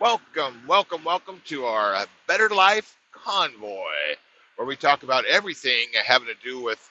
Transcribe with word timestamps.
Welcome, 0.00 0.62
welcome, 0.68 1.02
welcome 1.02 1.42
to 1.46 1.64
our 1.64 1.92
uh, 1.92 2.06
Better 2.28 2.48
Life 2.50 2.96
Convoy, 3.10 4.14
where 4.54 4.64
we 4.64 4.76
talk 4.76 5.02
about 5.02 5.24
everything 5.24 5.88
having 6.06 6.28
to 6.28 6.36
do 6.44 6.62
with 6.62 6.88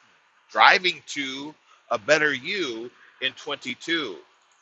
driving 0.51 1.01
to 1.07 1.55
a 1.89 1.97
better 1.97 2.33
you 2.33 2.91
in 3.21 3.31
22. 3.33 4.17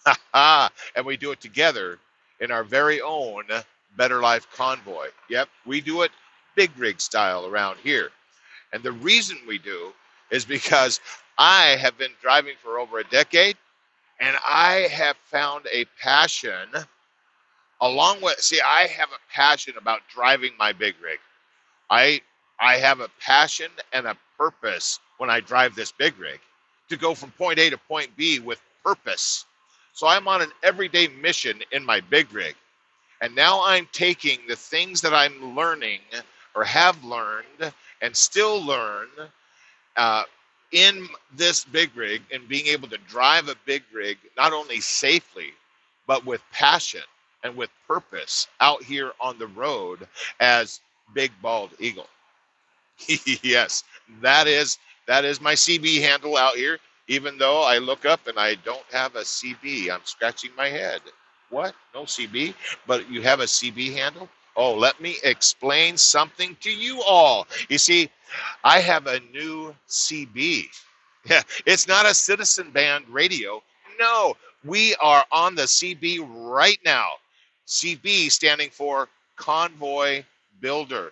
and 0.36 1.06
we 1.06 1.18
do 1.18 1.32
it 1.32 1.42
together 1.42 1.98
in 2.40 2.52
our 2.52 2.64
very 2.64 3.02
own 3.02 3.46
Better 3.98 4.22
Life 4.22 4.48
Convoy. 4.54 5.08
Yep, 5.28 5.50
we 5.66 5.82
do 5.82 6.04
it 6.04 6.12
big 6.56 6.70
rig 6.78 7.02
style 7.02 7.48
around 7.48 7.78
here. 7.84 8.12
And 8.74 8.84
the 8.84 8.92
reason 8.92 9.38
we 9.48 9.58
do 9.58 9.92
is 10.30 10.46
because 10.46 11.00
I 11.40 11.78
have 11.80 11.98
been 11.98 12.12
driving 12.22 12.58
for 12.62 12.78
over 12.78 13.00
a 13.00 13.04
decade 13.06 13.58
and 14.20 14.38
I 14.46 14.88
have 14.92 15.18
found 15.18 15.66
a 15.74 15.86
passion 16.00 16.70
along 17.82 18.22
with 18.22 18.40
see 18.40 18.60
i 18.66 18.88
have 18.88 19.10
a 19.12 19.34
passion 19.34 19.76
about 19.78 20.02
driving 20.14 20.54
my 20.60 20.74
big 20.74 20.96
rig. 21.02 21.20
I 21.90 22.22
i 22.60 22.76
have 22.78 23.02
a 23.02 23.10
passion 23.22 23.72
and 23.94 24.08
a 24.08 24.18
purpose 24.38 25.00
when 25.18 25.30
i 25.30 25.40
drive 25.40 25.76
this 25.76 25.92
big 25.92 26.18
rig 26.20 26.40
to 26.90 26.98
go 26.98 27.16
from 27.16 27.32
point 27.32 27.60
a 27.60 27.70
to 27.70 27.78
point 27.78 28.16
b 28.18 28.40
with 28.40 28.62
purpose. 28.84 29.46
So 29.94 30.08
i'm 30.08 30.28
on 30.28 30.42
an 30.42 30.52
everyday 30.64 31.08
mission 31.10 31.62
in 31.72 31.86
my 31.86 32.02
big 32.02 32.32
rig. 32.34 32.56
And 33.22 33.36
now 33.36 33.64
i'm 33.66 33.88
taking 33.94 34.40
the 34.48 34.56
things 34.56 35.02
that 35.02 35.14
i'm 35.14 35.56
learning 35.56 36.02
or 36.56 36.64
have 36.64 37.04
learned 37.04 37.74
and 38.02 38.16
still 38.16 38.64
learn 38.66 39.08
uh, 39.98 40.24
in 40.72 41.08
this 41.36 41.66
big 41.66 41.96
rig 41.96 42.22
and 42.34 42.48
being 42.50 42.68
able 42.68 42.90
to 42.90 42.98
drive 43.10 43.50
a 43.50 43.56
big 43.66 43.84
rig 43.94 44.18
not 44.38 44.54
only 44.54 44.82
safely 44.82 45.52
but 46.08 46.26
with 46.26 46.42
passion 46.52 47.02
and 47.46 47.56
with 47.56 47.70
purpose 47.88 48.48
out 48.60 48.84
here 48.84 49.14
on 49.22 49.38
the 49.38 49.48
road 49.48 50.08
as 50.40 50.82
Big 51.14 51.32
Bald 51.44 51.70
Eagle. 51.80 52.08
yes, 53.44 53.84
that 54.22 54.48
is 54.48 54.80
that 55.08 55.24
is 55.26 55.40
my 55.40 55.54
CB 55.54 56.02
handle 56.02 56.38
out 56.38 56.56
here. 56.56 56.80
Even 57.08 57.38
though 57.38 57.62
I 57.62 57.78
look 57.78 58.04
up 58.06 58.28
and 58.28 58.40
I 58.40 58.56
don't 58.56 58.84
have 58.92 59.16
a 59.16 59.22
CB, 59.22 59.92
I'm 59.92 60.02
scratching 60.06 60.50
my 60.58 60.70
head. 60.70 61.02
What? 61.52 61.76
No 61.94 62.04
CB? 62.04 62.56
But 62.88 63.10
you 63.12 63.22
have 63.22 63.42
a 63.42 63.46
CB 63.46 63.94
handle? 63.94 64.28
Oh, 64.56 64.74
let 64.74 65.00
me 65.00 65.18
explain 65.24 65.98
something 65.98 66.58
to 66.62 66.72
you 66.72 67.04
all. 67.04 67.48
You 67.70 67.78
see, 67.78 68.10
I 68.64 68.80
have 68.80 69.06
a 69.06 69.20
new 69.32 69.76
CB. 69.88 70.66
Yeah, 71.30 71.44
it's 71.68 71.88
not 71.88 72.08
a 72.08 72.16
citizen 72.16 72.72
band 72.72 73.06
radio. 73.08 73.62
No, 74.00 74.36
we 74.64 74.96
are 74.96 75.26
on 75.32 75.54
the 75.54 75.64
CB 75.64 76.26
right 76.52 76.80
now. 76.84 77.06
CB 77.68 78.32
standing 78.32 78.70
for 78.70 79.08
Convoy 79.36 80.24
Builder. 80.62 81.12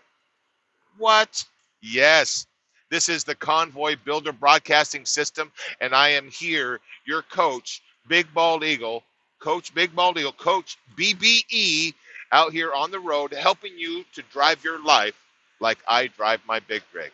What? 0.97 1.43
Yes. 1.81 2.47
This 2.89 3.09
is 3.09 3.23
the 3.23 3.35
Convoy 3.35 3.95
Builder 4.05 4.31
Broadcasting 4.31 5.05
System, 5.05 5.51
and 5.81 5.95
I 5.95 6.09
am 6.09 6.29
here, 6.29 6.79
your 7.05 7.23
coach, 7.23 7.81
Big 8.07 8.31
Bald 8.33 8.63
Eagle, 8.63 9.03
Coach 9.39 9.73
Big 9.73 9.95
Bald 9.95 10.17
Eagle, 10.17 10.31
Coach 10.33 10.77
BBE, 10.95 11.93
out 12.31 12.51
here 12.51 12.73
on 12.73 12.91
the 12.91 12.99
road, 12.99 13.33
helping 13.33 13.77
you 13.77 14.03
to 14.13 14.21
drive 14.31 14.63
your 14.63 14.83
life 14.83 15.15
like 15.59 15.77
I 15.87 16.07
drive 16.07 16.41
my 16.47 16.59
big 16.59 16.83
rig. 16.93 17.11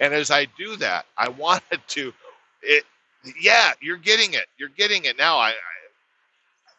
And 0.00 0.12
as 0.14 0.30
I 0.30 0.46
do 0.56 0.76
that, 0.76 1.06
I 1.16 1.28
wanted 1.44 1.80
to, 1.88 2.12
it, 2.62 2.84
yeah, 3.40 3.72
you're 3.80 3.96
getting 3.96 4.34
it. 4.34 4.46
You're 4.58 4.68
getting 4.70 5.04
it 5.06 5.18
now. 5.18 5.38
I, 5.38 5.54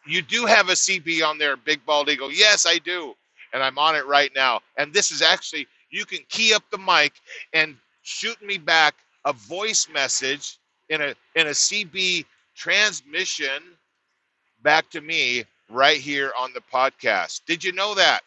you 0.06 0.22
do 0.22 0.46
have 0.46 0.68
a 0.68 0.72
CB 0.74 1.22
on 1.22 1.38
there, 1.38 1.56
Big 1.56 1.84
Bald 1.86 2.08
Eagle. 2.08 2.32
Yes, 2.32 2.66
I 2.68 2.78
do. 2.78 3.14
And 3.52 3.62
I'm 3.62 3.78
on 3.78 3.96
it 3.96 4.06
right 4.06 4.30
now. 4.34 4.60
And 4.76 4.92
this 4.92 5.10
is 5.10 5.22
actually, 5.22 5.66
you 5.90 6.04
can 6.04 6.20
key 6.28 6.54
up 6.54 6.62
the 6.70 6.78
mic 6.78 7.12
and 7.52 7.76
shoot 8.02 8.40
me 8.42 8.58
back 8.58 8.94
a 9.24 9.32
voice 9.32 9.88
message 9.92 10.58
in 10.88 11.00
a 11.02 11.14
in 11.34 11.46
a 11.46 11.50
CB 11.50 12.24
transmission 12.54 13.62
back 14.62 14.90
to 14.90 15.00
me 15.00 15.44
right 15.70 15.98
here 15.98 16.32
on 16.38 16.52
the 16.54 16.60
podcast. 16.72 17.42
Did 17.46 17.62
you 17.64 17.72
know 17.72 17.94
that? 17.94 18.20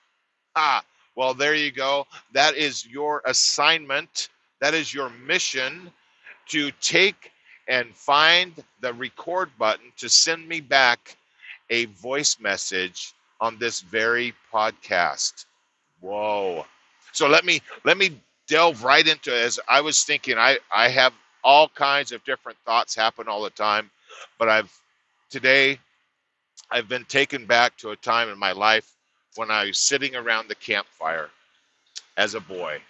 Ah, 0.55 0.83
well, 1.15 1.33
there 1.33 1.55
you 1.55 1.71
go. 1.71 2.05
That 2.33 2.55
is 2.55 2.85
your 2.85 3.21
assignment. 3.25 4.29
That 4.59 4.73
is 4.73 4.93
your 4.93 5.09
mission 5.09 5.91
to 6.49 6.71
take 6.81 7.31
and 7.67 7.95
find 7.95 8.53
the 8.81 8.93
record 8.93 9.49
button 9.57 9.91
to 9.97 10.09
send 10.09 10.47
me 10.47 10.61
back 10.61 11.15
a 11.71 11.85
voice 11.85 12.37
message 12.39 13.13
on 13.39 13.57
this 13.57 13.81
very 13.81 14.35
podcast. 14.53 15.45
Whoa. 16.01 16.65
So 17.13 17.27
let 17.27 17.45
me 17.45 17.61
let 17.85 17.97
me 17.97 18.21
delve 18.47 18.83
right 18.83 19.07
into 19.07 19.35
as 19.35 19.59
I 19.67 19.81
was 19.81 20.03
thinking 20.03 20.37
I 20.37 20.59
I 20.75 20.89
have 20.89 21.13
all 21.43 21.69
kinds 21.69 22.11
of 22.11 22.23
different 22.25 22.59
thoughts 22.65 22.95
happen 22.95 23.27
all 23.27 23.41
the 23.41 23.49
time, 23.49 23.89
but 24.37 24.49
I've 24.49 24.71
today 25.31 25.79
I've 26.69 26.87
been 26.89 27.05
taken 27.05 27.45
back 27.45 27.77
to 27.77 27.91
a 27.91 27.95
time 27.95 28.29
in 28.29 28.37
my 28.37 28.51
life 28.51 28.91
when 29.35 29.49
I 29.49 29.65
was 29.65 29.79
sitting 29.79 30.15
around 30.15 30.49
the 30.49 30.55
campfire 30.55 31.29
as 32.17 32.35
a 32.35 32.39
boy. 32.41 32.81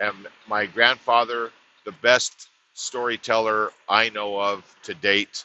And 0.00 0.28
my 0.48 0.66
grandfather, 0.66 1.50
the 1.84 1.92
best 1.92 2.48
storyteller 2.74 3.70
I 3.88 4.08
know 4.10 4.40
of 4.40 4.64
to 4.84 4.94
date, 4.94 5.44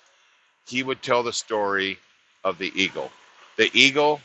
he 0.67 0.83
would 0.83 1.01
tell 1.01 1.23
the 1.23 1.33
story 1.33 1.99
of 2.47 2.59
the 2.59 2.71
eagle, 2.81 3.11
the 3.57 3.69
eagle 3.73 4.21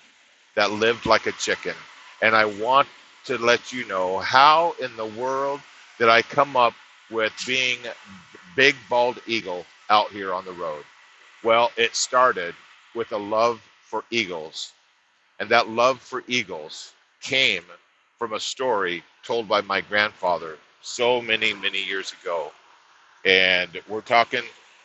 that 0.57 0.71
lived 0.73 1.07
like 1.07 1.27
a 1.27 1.33
chicken. 1.33 1.75
And 2.23 2.37
I 2.37 2.47
want 2.47 2.89
to 3.27 3.39
let 3.39 3.73
you 3.73 3.87
know 3.87 4.19
how 4.21 4.75
in 4.81 4.97
the 4.97 5.07
world 5.07 5.61
did 5.99 6.09
I 6.09 6.23
come 6.23 6.57
up 6.57 6.75
with 7.11 7.33
being 7.47 7.79
big 8.57 8.77
bald 8.91 9.21
eagle 9.27 9.67
out 9.91 10.11
here 10.11 10.35
on 10.35 10.45
the 10.47 10.53
road? 10.53 10.85
Well, 11.45 11.73
it 11.77 11.97
started 11.97 12.55
with 12.95 13.13
a 13.13 13.19
love 13.19 13.61
for 13.83 14.05
eagles. 14.11 14.73
And 15.41 15.51
that 15.51 15.69
love 15.69 16.01
for 16.01 16.25
eagles 16.29 16.93
came 17.23 17.65
from 18.19 18.35
a 18.35 18.41
story 18.41 19.05
told 19.25 19.49
by 19.49 19.63
my 19.63 19.83
grandfather 19.83 20.59
so 20.83 21.23
many, 21.23 21.55
many 21.55 21.83
years 21.85 22.15
ago. 22.23 22.53
And 23.25 23.71
we're 23.89 24.03
talking 24.03 24.43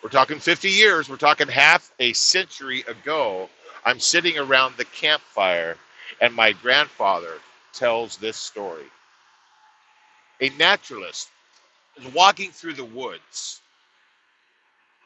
we're 0.07 0.11
talking 0.11 0.39
50 0.39 0.69
years, 0.69 1.09
we're 1.09 1.17
talking 1.17 1.49
half 1.49 1.91
a 1.99 2.13
century 2.13 2.81
ago. 2.87 3.49
I'm 3.83 3.99
sitting 3.99 4.39
around 4.39 4.75
the 4.77 4.85
campfire, 4.85 5.75
and 6.21 6.33
my 6.33 6.53
grandfather 6.53 7.33
tells 7.73 8.15
this 8.15 8.37
story. 8.37 8.85
A 10.39 10.47
naturalist 10.51 11.27
is 11.97 12.13
walking 12.13 12.51
through 12.51 12.75
the 12.75 12.85
woods, 12.85 13.59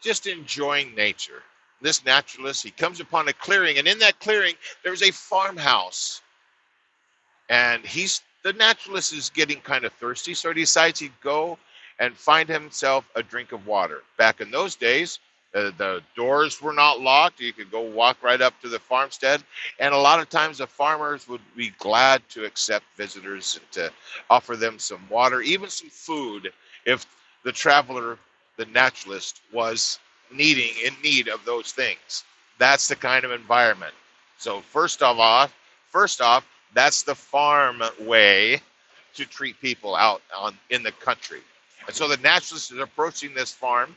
just 0.04 0.28
enjoying 0.28 0.94
nature. 0.94 1.42
This 1.82 2.06
naturalist, 2.06 2.64
he 2.64 2.70
comes 2.70 3.00
upon 3.00 3.28
a 3.28 3.34
clearing, 3.34 3.80
and 3.80 3.88
in 3.88 3.98
that 3.98 4.20
clearing, 4.20 4.54
there's 4.84 5.02
a 5.02 5.10
farmhouse. 5.10 6.22
And 7.50 7.84
he's 7.84 8.22
the 8.44 8.54
naturalist 8.54 9.14
is 9.14 9.32
getting 9.32 9.62
kind 9.62 9.84
of 9.84 9.94
thirsty, 9.94 10.36
so 10.36 10.50
he 10.50 10.62
decides 10.62 11.00
he'd 11.00 11.12
go 11.24 11.58
and 12.02 12.18
find 12.18 12.50
himself 12.50 13.08
a 13.16 13.22
drink 13.22 13.54
of 13.54 13.68
water. 13.68 14.02
Back 14.18 14.42
in 14.42 14.50
those 14.52 14.76
days, 14.76 15.20
uh, 15.54 15.72
the 15.78 16.02
doors 16.16 16.60
were 16.60 16.74
not 16.74 17.00
locked. 17.00 17.40
You 17.40 17.54
could 17.54 17.72
go 17.72 17.82
walk 17.82 18.18
right 18.24 18.42
up 18.42 18.60
to 18.62 18.70
the 18.70 18.80
farmstead. 18.80 19.44
And 19.80 19.94
a 19.94 19.98
lot 19.98 20.20
of 20.20 20.28
times 20.28 20.58
the 20.58 20.68
farmers 20.68 21.28
would 21.28 21.42
be 21.56 21.72
glad 21.78 22.28
to 22.30 22.44
accept 22.46 22.86
visitors 22.98 23.60
and 23.62 23.72
to 23.74 23.92
offer 24.32 24.56
them 24.56 24.80
some 24.80 25.08
water, 25.10 25.42
even 25.42 25.70
some 25.70 25.90
food, 25.90 26.52
if 26.86 27.06
the 27.44 27.52
traveler, 27.52 28.18
the 28.58 28.66
naturalist, 28.66 29.42
was 29.54 30.00
needing 30.34 30.74
in 30.84 30.96
need 31.04 31.28
of 31.28 31.46
those 31.46 31.72
things. 31.72 32.24
That's 32.58 32.88
the 32.88 32.96
kind 32.96 33.26
of 33.26 33.32
environment. 33.32 33.94
So 34.40 34.62
first 34.62 35.04
of 35.04 35.20
all, 35.20 35.50
first 35.92 36.20
off, 36.20 36.48
that's 36.74 37.04
the 37.04 37.16
farm 37.16 37.84
way 38.00 38.62
to 39.16 39.26
treat 39.26 39.60
people 39.62 39.96
out 39.96 40.22
on 40.36 40.58
in 40.72 40.82
the 40.82 40.94
country. 40.94 41.42
And 41.88 41.96
so 41.96 42.08
the 42.08 42.18
naturalist 42.18 42.72
is 42.72 42.80
approaching 42.80 43.34
this 43.34 43.52
farm. 43.52 43.96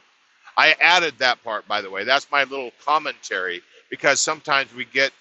I 0.56 0.74
added 0.80 1.14
that 1.18 1.42
part, 1.44 1.66
by 1.68 1.80
the 1.80 1.90
way. 1.90 2.04
That's 2.04 2.30
my 2.30 2.44
little 2.44 2.72
commentary 2.84 3.62
because 3.90 4.20
sometimes 4.20 4.74
we 4.74 4.84
get 4.86 5.12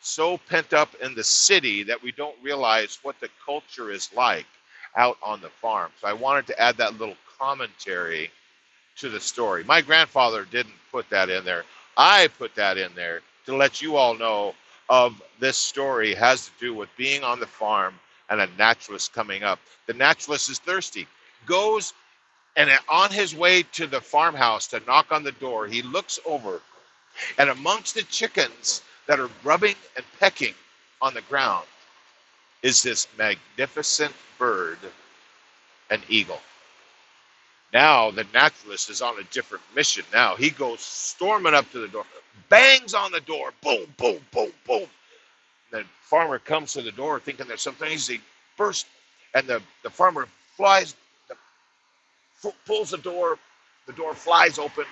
so 0.00 0.38
pent 0.38 0.72
up 0.72 0.94
in 0.96 1.14
the 1.14 1.24
city 1.24 1.82
that 1.84 2.02
we 2.02 2.12
don't 2.12 2.36
realize 2.42 2.98
what 3.02 3.18
the 3.20 3.28
culture 3.44 3.90
is 3.90 4.10
like 4.14 4.46
out 4.96 5.16
on 5.22 5.40
the 5.40 5.48
farm. 5.48 5.90
So 6.00 6.08
I 6.08 6.12
wanted 6.12 6.46
to 6.48 6.60
add 6.60 6.76
that 6.78 6.98
little 6.98 7.16
commentary 7.38 8.30
to 8.96 9.08
the 9.08 9.20
story. 9.20 9.64
My 9.64 9.80
grandfather 9.80 10.46
didn't 10.50 10.74
put 10.90 11.08
that 11.10 11.30
in 11.30 11.44
there. 11.44 11.64
I 11.96 12.28
put 12.38 12.54
that 12.56 12.78
in 12.78 12.92
there 12.94 13.22
to 13.46 13.56
let 13.56 13.80
you 13.82 13.96
all 13.96 14.14
know 14.14 14.54
of 14.88 15.22
this 15.40 15.56
story 15.56 16.14
has 16.14 16.46
to 16.46 16.52
do 16.60 16.74
with 16.74 16.88
being 16.96 17.24
on 17.24 17.40
the 17.40 17.46
farm 17.46 17.94
and 18.30 18.40
a 18.40 18.48
naturalist 18.58 19.12
coming 19.12 19.42
up. 19.42 19.58
The 19.86 19.94
naturalist 19.94 20.50
is 20.50 20.58
thirsty, 20.58 21.06
goes 21.46 21.94
and 22.56 22.70
on 22.88 23.10
his 23.10 23.34
way 23.34 23.62
to 23.64 23.86
the 23.86 24.00
farmhouse 24.00 24.66
to 24.68 24.82
knock 24.86 25.12
on 25.12 25.24
the 25.24 25.32
door, 25.32 25.66
he 25.66 25.82
looks 25.82 26.18
over, 26.26 26.60
and 27.38 27.50
amongst 27.50 27.94
the 27.94 28.02
chickens 28.04 28.82
that 29.06 29.20
are 29.20 29.30
grubbing 29.42 29.76
and 29.96 30.04
pecking 30.20 30.54
on 31.00 31.14
the 31.14 31.22
ground, 31.22 31.66
is 32.62 32.82
this 32.82 33.08
magnificent 33.18 34.14
bird, 34.38 34.78
an 35.90 36.02
eagle. 36.08 36.40
Now 37.72 38.10
the 38.10 38.26
naturalist 38.34 38.90
is 38.90 39.02
on 39.02 39.18
a 39.18 39.24
different 39.24 39.64
mission. 39.74 40.04
Now 40.12 40.36
he 40.36 40.50
goes 40.50 40.80
storming 40.80 41.54
up 41.54 41.70
to 41.72 41.80
the 41.80 41.88
door, 41.88 42.04
bangs 42.48 42.94
on 42.94 43.12
the 43.12 43.20
door, 43.20 43.52
boom, 43.62 43.86
boom, 43.96 44.20
boom, 44.32 44.52
boom. 44.66 44.86
The 45.70 45.84
farmer 46.02 46.38
comes 46.38 46.74
to 46.74 46.82
the 46.82 46.92
door 46.92 47.20
thinking 47.20 47.48
there's 47.48 47.62
something. 47.62 47.90
He 47.90 48.20
bursts, 48.56 48.88
and 49.34 49.46
the, 49.46 49.62
the 49.82 49.90
farmer 49.90 50.28
flies, 50.56 50.96
pulls 52.66 52.90
the 52.90 52.98
door, 52.98 53.38
the 53.86 53.92
door 53.94 54.14
flies 54.14 54.58
open, 54.58 54.84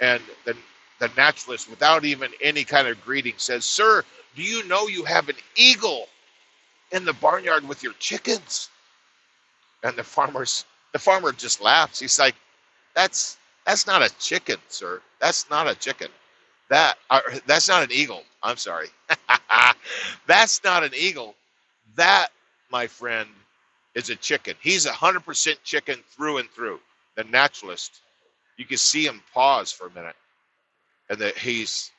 and 0.00 0.22
the, 0.44 0.56
the 1.00 1.10
naturalist, 1.16 1.70
without 1.70 2.04
even 2.04 2.30
any 2.42 2.64
kind 2.64 2.88
of 2.88 3.02
greeting, 3.04 3.34
says, 3.38 3.64
Sir, 3.64 4.04
do 4.36 4.42
you 4.42 4.66
know 4.68 4.88
you 4.88 5.04
have 5.04 5.28
an 5.28 5.36
eagle 5.56 6.08
in 6.92 7.04
the 7.04 7.14
barnyard 7.14 7.66
with 7.68 7.82
your 7.82 7.94
chickens? 7.94 8.70
And 9.84 9.96
the 9.96 10.04
farmer's 10.04 10.64
the 10.92 10.98
farmer 10.98 11.32
just 11.32 11.62
laughs. 11.62 12.00
He's 12.00 12.18
like, 12.18 12.34
That's 12.94 13.38
that's 13.66 13.86
not 13.86 14.02
a 14.02 14.10
chicken, 14.18 14.56
sir. 14.68 15.00
That's 15.20 15.48
not 15.50 15.68
a 15.68 15.74
chicken. 15.74 16.08
That 16.70 16.98
uh, 17.10 17.20
that's 17.46 17.68
not 17.68 17.82
an 17.84 17.92
eagle. 17.92 18.24
I'm 18.42 18.56
sorry. 18.56 18.88
that's 20.26 20.64
not 20.64 20.84
an 20.84 20.92
eagle. 20.96 21.34
That, 21.96 22.28
my 22.70 22.86
friend, 22.86 23.28
is 23.94 24.10
a 24.10 24.16
chicken. 24.16 24.54
He's 24.60 24.86
a 24.86 24.92
hundred 24.92 25.24
percent 25.24 25.58
chicken 25.64 25.98
through 26.16 26.38
and 26.38 26.50
through. 26.50 26.80
The 27.16 27.24
naturalist. 27.24 28.00
You 28.56 28.64
can 28.64 28.78
see 28.78 29.06
him 29.06 29.22
pause 29.32 29.72
for 29.72 29.86
a 29.88 29.90
minute, 29.92 30.16
and 31.10 31.18
that 31.20 31.38
he's 31.38 31.90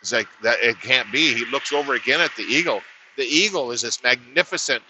he's 0.00 0.12
like 0.12 0.28
that. 0.42 0.58
It 0.62 0.80
can't 0.80 1.10
be. 1.12 1.34
He 1.34 1.44
looks 1.46 1.72
over 1.72 1.94
again 1.94 2.20
at 2.20 2.34
the 2.36 2.44
eagle. 2.44 2.82
The 3.16 3.24
eagle 3.24 3.72
is 3.72 3.82
this 3.82 4.02
magnificent. 4.02 4.82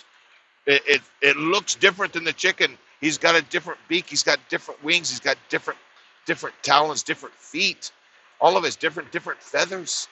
It, 0.66 0.82
it 0.86 1.02
it 1.22 1.36
looks 1.36 1.74
different 1.74 2.12
than 2.14 2.24
the 2.24 2.32
chicken. 2.32 2.78
He's 3.00 3.18
got 3.18 3.34
a 3.34 3.42
different 3.42 3.80
beak. 3.88 4.06
He's 4.06 4.22
got 4.22 4.38
different 4.48 4.82
wings. 4.84 5.10
He's 5.10 5.20
got 5.20 5.36
different 5.50 5.78
different 6.26 6.56
talons, 6.62 7.02
different 7.02 7.34
feet. 7.36 7.92
All 8.40 8.56
of 8.56 8.64
his 8.64 8.76
different 8.76 9.12
different 9.12 9.40
feathers. 9.42 10.08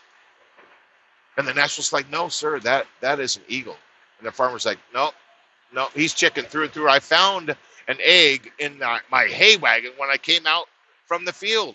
And 1.37 1.47
the 1.49 1.55
naturalist's 1.55 1.93
like, 1.93 2.11
no, 2.11 2.29
sir, 2.29 2.61
that 2.61 2.87
that 3.01 3.21
is 3.21 3.37
an 3.37 3.43
eagle. 3.49 3.77
And 4.19 4.27
the 4.27 4.33
farmer's 4.33 4.67
like, 4.67 4.79
no, 4.95 5.13
no, 5.75 5.89
he's 5.95 6.15
chicken 6.15 6.45
through 6.45 6.65
and 6.65 6.73
through. 6.73 6.89
I 6.89 6.99
found 7.01 7.55
an 7.89 7.97
egg 8.03 8.51
in 8.59 8.79
my, 8.79 9.27
hay 9.27 9.57
wagon 9.57 9.93
when 9.97 10.11
I 10.11 10.17
came 10.17 10.47
out 10.47 10.67
from 11.07 11.25
the 11.25 11.33
field. 11.33 11.75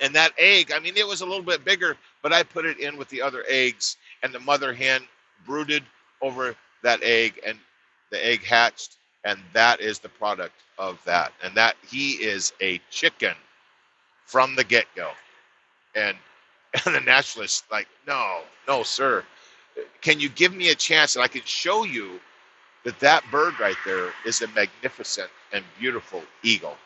And 0.00 0.14
that 0.14 0.32
egg, 0.38 0.72
I 0.72 0.78
mean, 0.78 0.96
it 0.96 1.06
was 1.06 1.22
a 1.22 1.26
little 1.26 1.42
bit 1.42 1.64
bigger, 1.64 1.96
but 2.22 2.32
I 2.32 2.42
put 2.42 2.64
it 2.64 2.78
in 2.78 2.96
with 2.96 3.08
the 3.08 3.20
other 3.20 3.44
eggs, 3.48 3.96
and 4.22 4.32
the 4.32 4.38
mother 4.40 4.72
hen 4.72 5.02
brooded 5.44 5.82
over 6.22 6.54
that 6.82 7.02
egg, 7.02 7.40
and 7.44 7.58
the 8.10 8.24
egg 8.24 8.44
hatched, 8.44 8.96
and 9.24 9.40
that 9.54 9.80
is 9.80 9.98
the 9.98 10.08
product 10.08 10.54
of 10.78 11.02
that. 11.04 11.32
And 11.42 11.54
that 11.56 11.76
he 11.88 12.12
is 12.12 12.52
a 12.60 12.80
chicken 12.90 13.34
from 14.24 14.54
the 14.54 14.64
get 14.64 14.86
go. 14.94 15.10
And 15.96 16.16
and 16.84 16.94
the 16.94 17.00
naturalist, 17.00 17.64
like, 17.70 17.88
no, 18.06 18.40
no, 18.66 18.82
sir. 18.82 19.24
Can 20.02 20.20
you 20.20 20.28
give 20.28 20.54
me 20.54 20.70
a 20.70 20.74
chance 20.74 21.16
and 21.16 21.24
I 21.24 21.28
can 21.28 21.42
show 21.44 21.84
you 21.84 22.20
that 22.84 22.98
that 23.00 23.24
bird 23.30 23.58
right 23.60 23.76
there 23.84 24.12
is 24.24 24.42
a 24.42 24.48
magnificent 24.48 25.30
and 25.52 25.64
beautiful 25.78 26.22
eagle? 26.42 26.76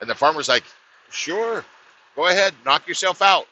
And 0.00 0.08
the 0.08 0.14
farmer's 0.14 0.48
like, 0.48 0.64
sure, 1.10 1.64
go 2.16 2.28
ahead, 2.28 2.54
knock 2.64 2.86
yourself 2.88 3.22
out. 3.22 3.46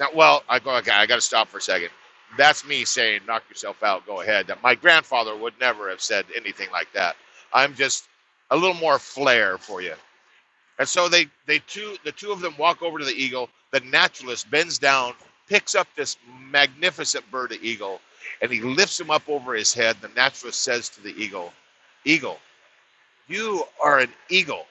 Now, 0.00 0.08
well, 0.14 0.42
I 0.48 0.58
go, 0.58 0.76
okay, 0.78 0.92
I 0.92 1.06
got 1.06 1.16
to 1.16 1.20
stop 1.20 1.48
for 1.48 1.58
a 1.58 1.62
second. 1.62 1.90
That's 2.36 2.66
me 2.66 2.84
saying, 2.84 3.22
knock 3.26 3.44
yourself 3.48 3.82
out, 3.82 4.06
go 4.06 4.20
ahead. 4.20 4.48
That 4.48 4.62
my 4.62 4.74
grandfather 4.74 5.36
would 5.36 5.54
never 5.60 5.88
have 5.90 6.00
said 6.02 6.26
anything 6.36 6.68
like 6.72 6.92
that. 6.94 7.16
I'm 7.52 7.74
just 7.74 8.08
a 8.50 8.56
little 8.56 8.74
more 8.74 8.98
flair 8.98 9.58
for 9.58 9.80
you. 9.82 9.94
And 10.78 10.88
so 10.88 11.08
they, 11.08 11.26
they 11.46 11.60
two, 11.60 11.96
the 12.04 12.12
two 12.12 12.32
of 12.32 12.40
them 12.40 12.54
walk 12.58 12.82
over 12.82 12.98
to 12.98 13.04
the 13.04 13.14
eagle 13.14 13.48
the 13.72 13.80
naturalist 13.80 14.50
bends 14.50 14.78
down, 14.78 15.14
picks 15.48 15.74
up 15.74 15.88
this 15.96 16.16
magnificent 16.50 17.30
bird 17.30 17.52
of 17.52 17.62
eagle, 17.62 18.00
and 18.40 18.50
he 18.52 18.60
lifts 18.60 18.98
him 19.00 19.10
up 19.10 19.28
over 19.28 19.54
his 19.54 19.72
head. 19.72 19.96
The 20.00 20.08
naturalist 20.08 20.62
says 20.62 20.88
to 20.90 21.02
the 21.02 21.14
eagle, 21.16 21.52
Eagle, 22.04 22.38
you 23.28 23.64
are 23.82 23.98
an 23.98 24.12
eagle. 24.28 24.66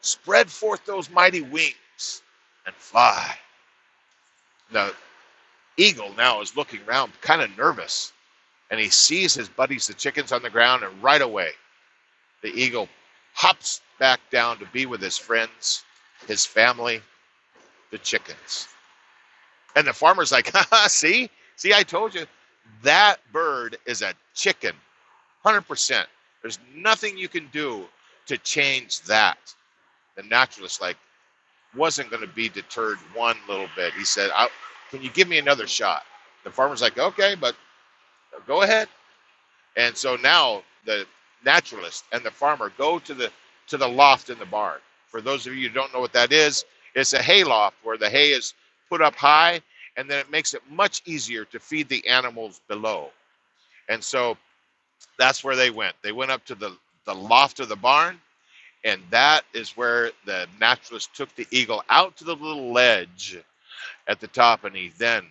Spread 0.00 0.50
forth 0.50 0.84
those 0.84 1.08
mighty 1.10 1.40
wings 1.40 2.22
and 2.66 2.74
fly. 2.76 3.34
The 4.70 4.94
eagle 5.76 6.12
now 6.16 6.40
is 6.40 6.56
looking 6.56 6.80
around, 6.86 7.12
kind 7.20 7.40
of 7.42 7.56
nervous, 7.56 8.12
and 8.70 8.78
he 8.80 8.90
sees 8.90 9.34
his 9.34 9.48
buddies, 9.48 9.86
the 9.86 9.94
chickens, 9.94 10.32
on 10.32 10.42
the 10.42 10.50
ground, 10.50 10.82
and 10.82 11.02
right 11.02 11.22
away, 11.22 11.50
the 12.42 12.48
eagle 12.48 12.88
hops 13.32 13.80
back 13.98 14.20
down 14.30 14.58
to 14.58 14.66
be 14.66 14.86
with 14.86 15.00
his 15.00 15.16
friends, 15.16 15.84
his 16.26 16.44
family, 16.44 17.00
the 17.90 17.98
chickens. 17.98 18.68
And 19.76 19.86
the 19.86 19.92
farmer's 19.92 20.32
like, 20.32 20.50
ha, 20.54 20.86
see, 20.88 21.30
see, 21.56 21.72
I 21.72 21.82
told 21.82 22.14
you 22.14 22.26
that 22.82 23.16
bird 23.32 23.78
is 23.86 24.02
a 24.02 24.14
chicken, 24.34 24.74
100%. 25.44 26.04
There's 26.42 26.58
nothing 26.74 27.18
you 27.18 27.28
can 27.28 27.48
do 27.52 27.86
to 28.26 28.38
change 28.38 29.00
that. 29.02 29.38
The 30.16 30.22
naturalist, 30.24 30.80
like, 30.80 30.96
wasn't 31.76 32.10
going 32.10 32.22
to 32.22 32.34
be 32.34 32.48
deterred 32.48 32.98
one 33.14 33.36
little 33.48 33.68
bit. 33.76 33.92
He 33.94 34.04
said, 34.04 34.30
Can 34.90 35.02
you 35.02 35.10
give 35.10 35.28
me 35.28 35.38
another 35.38 35.66
shot? 35.66 36.02
The 36.44 36.50
farmer's 36.50 36.82
like, 36.82 36.98
Okay, 36.98 37.34
but 37.34 37.56
go 38.46 38.62
ahead. 38.62 38.88
And 39.76 39.96
so 39.96 40.16
now 40.16 40.62
the 40.84 41.06
naturalist 41.44 42.04
and 42.12 42.24
the 42.24 42.30
farmer 42.30 42.72
go 42.78 42.98
to 43.00 43.14
the 43.14 43.30
to 43.68 43.76
the 43.76 43.88
loft 43.88 44.30
in 44.30 44.38
the 44.38 44.46
barn. 44.46 44.80
For 45.08 45.20
those 45.20 45.46
of 45.46 45.54
you 45.54 45.68
who 45.68 45.74
don't 45.74 45.92
know 45.94 46.00
what 46.00 46.12
that 46.14 46.32
is, 46.32 46.64
it's 46.94 47.12
a 47.12 47.22
hay 47.22 47.44
loft 47.44 47.76
where 47.82 47.96
the 47.98 48.10
hay 48.10 48.30
is 48.30 48.54
put 48.88 49.02
up 49.02 49.14
high 49.14 49.60
and 49.96 50.10
then 50.10 50.18
it 50.18 50.30
makes 50.30 50.54
it 50.54 50.62
much 50.70 51.02
easier 51.06 51.44
to 51.46 51.60
feed 51.60 51.88
the 51.88 52.06
animals 52.08 52.60
below. 52.68 53.10
And 53.88 54.02
so 54.02 54.36
that's 55.18 55.44
where 55.44 55.56
they 55.56 55.70
went. 55.70 55.94
They 56.02 56.12
went 56.12 56.30
up 56.30 56.44
to 56.46 56.54
the, 56.54 56.76
the 57.04 57.14
loft 57.14 57.60
of 57.60 57.68
the 57.68 57.76
barn, 57.76 58.20
and 58.84 59.00
that 59.10 59.44
is 59.54 59.76
where 59.76 60.10
the 60.24 60.46
naturalist 60.60 61.14
took 61.14 61.34
the 61.34 61.46
eagle 61.50 61.82
out 61.88 62.16
to 62.18 62.24
the 62.24 62.34
little 62.36 62.72
ledge 62.72 63.38
at 64.08 64.20
the 64.20 64.28
top. 64.28 64.64
And 64.64 64.74
he 64.74 64.92
then, 64.98 65.24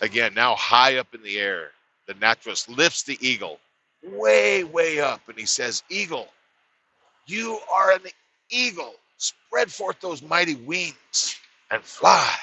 again, 0.00 0.34
now 0.34 0.54
high 0.54 0.96
up 0.98 1.14
in 1.14 1.22
the 1.22 1.38
air, 1.38 1.70
the 2.06 2.14
naturalist 2.14 2.68
lifts 2.68 3.02
the 3.04 3.18
eagle 3.20 3.58
way, 4.04 4.64
way 4.64 5.00
up, 5.00 5.20
and 5.28 5.38
he 5.38 5.46
says, 5.46 5.82
Eagle, 5.88 6.28
you 7.26 7.58
are 7.72 7.92
an 7.92 8.00
eagle 8.50 8.94
spread 9.16 9.70
forth 9.70 10.00
those 10.00 10.22
mighty 10.22 10.56
wings 10.56 11.36
and 11.70 11.82
fly. 11.82 12.34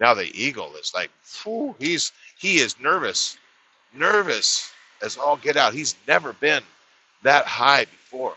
Now 0.00 0.14
the 0.14 0.30
eagle 0.40 0.74
is 0.76 0.92
like, 0.94 1.10
whew, 1.44 1.74
he's 1.78 2.12
he 2.38 2.58
is 2.58 2.78
nervous, 2.80 3.38
nervous 3.94 4.72
as 5.02 5.16
all 5.16 5.36
get 5.36 5.56
out. 5.56 5.74
He's 5.74 5.96
never 6.08 6.32
been 6.34 6.62
that 7.22 7.46
high 7.46 7.86
before. 7.86 8.34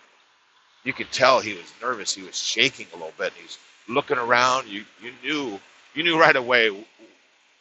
You 0.84 0.94
could 0.94 1.12
tell 1.12 1.40
he 1.42 1.54
was 1.56 1.74
nervous. 1.82 2.14
He 2.16 2.24
was 2.24 2.38
shaking 2.38 2.88
a 2.94 2.98
little 2.98 3.14
bit. 3.18 3.34
He's 3.42 3.58
looking 3.88 4.18
around. 4.18 4.68
You 4.68 4.86
you 5.02 5.14
knew 5.24 5.60
you 5.96 6.04
knew 6.04 6.20
right 6.20 6.36
away 6.36 6.72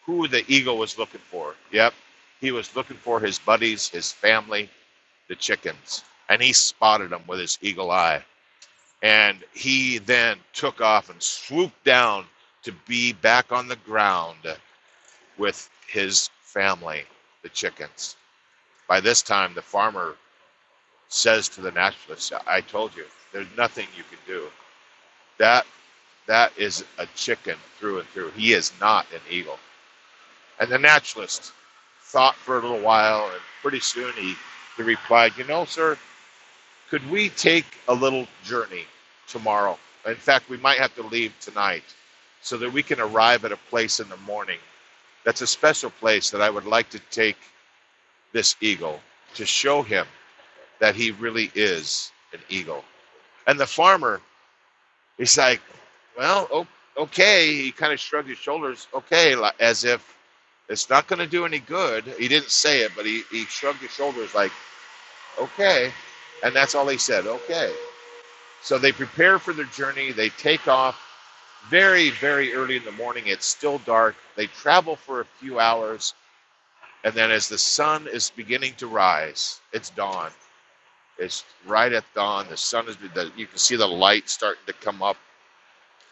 who 0.06 0.28
the 0.28 0.44
eagle 0.48 0.78
was 0.78 0.98
looking 0.98 1.20
for. 1.30 1.54
Yep, 1.72 1.94
he 2.40 2.52
was 2.52 2.74
looking 2.76 2.96
for 2.98 3.20
his 3.20 3.38
buddies, 3.38 3.88
his 3.88 4.12
family, 4.12 4.70
the 5.28 5.36
chickens, 5.36 6.04
and 6.28 6.42
he 6.42 6.52
spotted 6.52 7.10
them 7.10 7.22
with 7.26 7.40
his 7.40 7.58
eagle 7.62 7.90
eye. 7.90 8.24
And 9.02 9.38
he 9.54 9.98
then 9.98 10.38
took 10.54 10.80
off 10.80 11.10
and 11.10 11.22
swooped 11.22 11.84
down 11.84 12.26
to 12.64 12.72
be 12.86 13.12
back 13.12 13.52
on 13.52 13.68
the 13.68 13.76
ground 13.76 14.38
with 15.38 15.68
his 15.86 16.30
family, 16.42 17.04
the 17.42 17.48
chickens. 17.50 18.16
By 18.88 19.00
this 19.00 19.22
time, 19.22 19.54
the 19.54 19.62
farmer 19.62 20.16
says 21.08 21.48
to 21.50 21.60
the 21.60 21.70
naturalist, 21.70 22.32
I 22.46 22.60
told 22.60 22.96
you, 22.96 23.04
there's 23.32 23.46
nothing 23.56 23.86
you 23.96 24.04
can 24.04 24.18
do. 24.26 24.48
That 25.38 25.66
that 26.26 26.52
is 26.56 26.84
a 26.98 27.06
chicken 27.14 27.56
through 27.78 28.00
and 28.00 28.08
through. 28.08 28.30
He 28.30 28.54
is 28.54 28.72
not 28.80 29.06
an 29.12 29.20
eagle. 29.30 29.58
And 30.58 30.70
the 30.70 30.78
naturalist 30.78 31.52
thought 32.02 32.34
for 32.34 32.58
a 32.58 32.62
little 32.62 32.80
while, 32.80 33.26
and 33.30 33.40
pretty 33.62 33.80
soon 33.80 34.12
he, 34.14 34.34
he 34.76 34.82
replied, 34.82 35.32
You 35.36 35.44
know, 35.44 35.66
sir, 35.66 35.98
could 36.88 37.08
we 37.10 37.28
take 37.30 37.66
a 37.88 37.94
little 37.94 38.26
journey 38.44 38.84
tomorrow. 39.26 39.78
In 40.06 40.14
fact, 40.16 40.48
we 40.48 40.56
might 40.58 40.78
have 40.78 40.94
to 40.96 41.02
leave 41.02 41.34
tonight 41.40 41.84
so 42.44 42.58
that 42.58 42.72
we 42.72 42.84
can 42.84 43.00
arrive 43.00 43.44
at 43.46 43.52
a 43.52 43.58
place 43.58 44.00
in 44.00 44.08
the 44.10 44.18
morning 44.18 44.60
that's 45.24 45.42
a 45.42 45.48
special 45.48 45.90
place 45.90 46.30
that 46.30 46.42
I 46.42 46.50
would 46.50 46.66
like 46.66 46.90
to 46.92 47.00
take 47.10 47.38
this 48.32 48.56
eagle 48.60 49.00
to 49.36 49.46
show 49.46 49.82
him 49.82 50.06
that 50.80 50.96
he 50.96 51.12
really 51.12 51.52
is 51.54 52.12
an 52.34 52.40
eagle. 52.50 52.84
And 53.46 53.60
the 53.60 53.66
farmer, 53.66 54.20
he's 55.18 55.38
like, 55.38 55.62
well, 56.18 56.66
okay. 56.98 57.54
He 57.54 57.72
kind 57.72 57.92
of 57.92 58.00
shrugged 58.00 58.28
his 58.28 58.38
shoulders, 58.38 58.88
okay, 58.94 59.36
as 59.60 59.84
if 59.84 60.06
It's 60.68 60.90
not 60.90 61.08
going 61.08 61.20
to 61.20 61.28
do 61.28 61.46
any 61.46 61.60
good. 61.60 62.04
He 62.18 62.28
didn't 62.28 62.50
say 62.50 62.82
it, 62.82 62.92
but 62.96 63.06
he, 63.06 63.22
he 63.30 63.46
shrugged 63.46 63.80
his 63.80 63.92
shoulders 63.92 64.34
like, 64.34 64.52
okay. 65.40 65.92
And 66.44 66.56
that's 66.56 66.74
all 66.74 66.88
he 66.88 66.98
said, 66.98 67.26
okay. 67.26 67.72
So 68.62 68.78
they 68.78 68.92
prepare 68.92 69.38
for 69.38 69.52
their 69.54 69.66
journey. 69.66 70.12
They 70.12 70.30
take 70.30 70.68
off 70.68 71.00
very, 71.70 72.10
very 72.10 72.54
early 72.54 72.76
in 72.76 72.84
the 72.84 72.92
morning. 72.92 73.24
It's 73.26 73.46
still 73.46 73.78
dark. 73.80 74.16
They 74.36 74.46
travel 74.46 74.96
for 74.96 75.20
a 75.20 75.24
few 75.40 75.60
hours. 75.60 76.14
And 77.04 77.14
then 77.14 77.30
as 77.30 77.48
the 77.48 77.58
sun 77.58 78.06
is 78.08 78.30
beginning 78.30 78.74
to 78.76 78.86
rise, 78.86 79.60
it's 79.72 79.90
dawn. 79.90 80.30
It's 81.18 81.44
right 81.66 81.92
at 81.92 82.04
dawn. 82.14 82.46
The 82.48 82.56
sun 82.56 82.88
is, 82.88 82.96
the, 82.96 83.30
you 83.36 83.46
can 83.46 83.58
see 83.58 83.76
the 83.76 83.86
light 83.86 84.28
starting 84.28 84.62
to 84.66 84.72
come 84.74 85.02
up. 85.02 85.16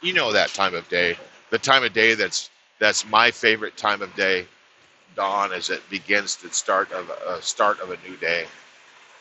You 0.01 0.13
know 0.13 0.33
that 0.33 0.51
time 0.51 0.75
of 0.75 0.89
day. 0.89 1.17
The 1.51 1.59
time 1.59 1.85
of 1.85 1.93
day 1.93 2.15
that's 2.15 2.51
that's 2.81 3.09
my 3.09 3.31
favorite 3.31 3.77
time 3.77 4.03
of 4.03 4.15
day, 4.17 4.47
dawn, 5.17 5.53
as 5.53 5.71
it 5.71 5.89
begins 5.91 6.37
the 6.37 6.51
start 6.51 6.91
of 6.93 7.11
a 7.29 7.41
start 7.43 7.81
of 7.81 7.91
a 7.91 7.99
new 8.09 8.17
day. 8.17 8.47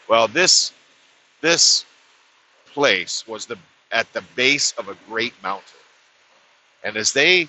Well, 0.09 0.27
this 0.27 0.73
this 1.41 1.85
place 2.73 3.27
was 3.27 3.47
the 3.47 3.57
at 3.91 4.11
the 4.13 4.23
base 4.35 4.73
of 4.77 4.89
a 4.89 4.97
great 5.07 5.33
mountain. 5.43 5.80
And 6.83 6.97
as 6.97 7.13
they 7.13 7.47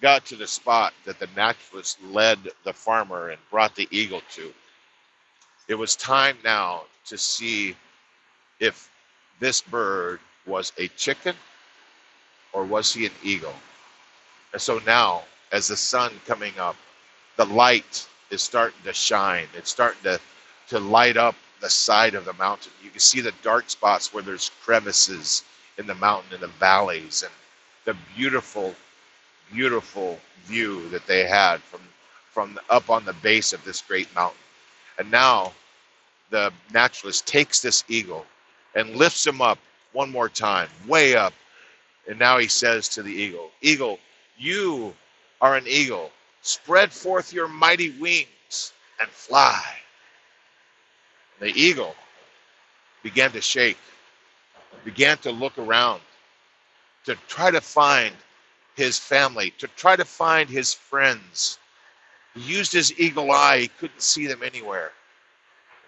got 0.00 0.26
to 0.26 0.36
the 0.36 0.46
spot 0.46 0.92
that 1.04 1.18
the 1.18 1.28
naturalist 1.36 1.98
led 2.04 2.38
the 2.64 2.72
farmer 2.72 3.30
and 3.30 3.40
brought 3.50 3.74
the 3.76 3.88
eagle 3.90 4.22
to, 4.32 4.52
it 5.68 5.74
was 5.74 5.96
time 5.96 6.36
now 6.44 6.82
to 7.06 7.18
see 7.18 7.76
if 8.60 8.90
this 9.40 9.60
bird 9.62 10.20
was 10.46 10.72
a 10.78 10.88
chicken 10.88 11.34
or 12.52 12.64
was 12.64 12.92
he 12.92 13.06
an 13.06 13.12
eagle. 13.22 13.54
And 14.52 14.60
so 14.60 14.80
now, 14.86 15.24
as 15.52 15.68
the 15.68 15.76
sun 15.76 16.12
coming 16.26 16.52
up, 16.58 16.76
the 17.36 17.46
light 17.46 18.06
is 18.30 18.42
starting 18.42 18.78
to 18.84 18.92
shine. 18.92 19.46
It's 19.56 19.70
starting 19.70 20.02
to, 20.04 20.20
to 20.68 20.78
light 20.80 21.16
up 21.16 21.34
the 21.60 21.70
side 21.70 22.14
of 22.14 22.24
the 22.24 22.32
mountain. 22.34 22.72
You 22.82 22.90
can 22.90 23.00
see 23.00 23.20
the 23.20 23.32
dark 23.42 23.70
spots 23.70 24.12
where 24.14 24.22
there's 24.22 24.50
crevices 24.62 25.44
in 25.78 25.86
the 25.86 25.94
mountain 25.94 26.34
and 26.34 26.42
the 26.42 26.48
valleys 26.48 27.22
and 27.22 27.32
the 27.84 27.96
beautiful, 28.16 28.74
beautiful 29.52 30.18
view 30.46 30.88
that 30.90 31.06
they 31.06 31.26
had 31.26 31.62
from 31.62 31.80
from 32.32 32.58
up 32.68 32.90
on 32.90 33.04
the 33.04 33.12
base 33.14 33.52
of 33.52 33.64
this 33.64 33.80
great 33.80 34.12
mountain. 34.12 34.40
And 34.98 35.08
now 35.10 35.52
the 36.30 36.52
naturalist 36.72 37.26
takes 37.28 37.60
this 37.62 37.84
eagle 37.88 38.26
and 38.74 38.96
lifts 38.96 39.24
him 39.24 39.40
up 39.40 39.58
one 39.92 40.10
more 40.10 40.28
time, 40.28 40.68
way 40.88 41.14
up. 41.14 41.32
And 42.08 42.18
now 42.18 42.38
he 42.38 42.48
says 42.48 42.88
to 42.90 43.02
the 43.04 43.12
eagle, 43.12 43.50
Eagle, 43.62 44.00
you 44.36 44.94
are 45.40 45.54
an 45.56 45.64
eagle. 45.68 46.10
Spread 46.42 46.92
forth 46.92 47.32
your 47.32 47.46
mighty 47.46 47.90
wings 48.00 48.72
and 49.00 49.08
fly. 49.08 49.62
The 51.38 51.48
eagle 51.48 51.94
began 53.04 53.30
to 53.30 53.40
shake, 53.40 53.78
began 54.84 55.18
to 55.18 55.30
look 55.30 55.56
around 55.56 56.00
to 57.04 57.14
try 57.28 57.50
to 57.50 57.60
find 57.60 58.14
his 58.76 58.98
family, 58.98 59.52
to 59.58 59.68
try 59.68 59.96
to 59.96 60.04
find 60.04 60.48
his 60.48 60.74
friends. 60.74 61.58
He 62.34 62.40
used 62.40 62.72
his 62.72 62.98
eagle 62.98 63.30
eye, 63.30 63.60
he 63.60 63.68
couldn't 63.68 64.02
see 64.02 64.26
them 64.26 64.42
anywhere. 64.42 64.92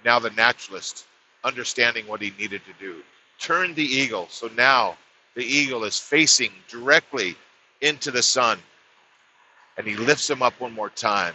Now, 0.05 0.19
the 0.19 0.31
naturalist, 0.31 1.07
understanding 1.43 2.07
what 2.07 2.23
he 2.23 2.33
needed 2.39 2.63
to 2.67 2.73
do, 2.79 3.03
turned 3.39 3.75
the 3.75 3.85
eagle. 3.85 4.29
So 4.31 4.49
now 4.57 4.97
the 5.35 5.45
eagle 5.45 5.85
is 5.85 5.99
facing 5.99 6.51
directly 6.69 7.37
into 7.81 8.11
the 8.11 8.23
sun. 8.23 8.59
And 9.77 9.87
he 9.87 9.97
lifts 9.97 10.31
him 10.31 10.43
up 10.43 10.59
one 10.61 10.73
more 10.73 10.91
time 10.91 11.35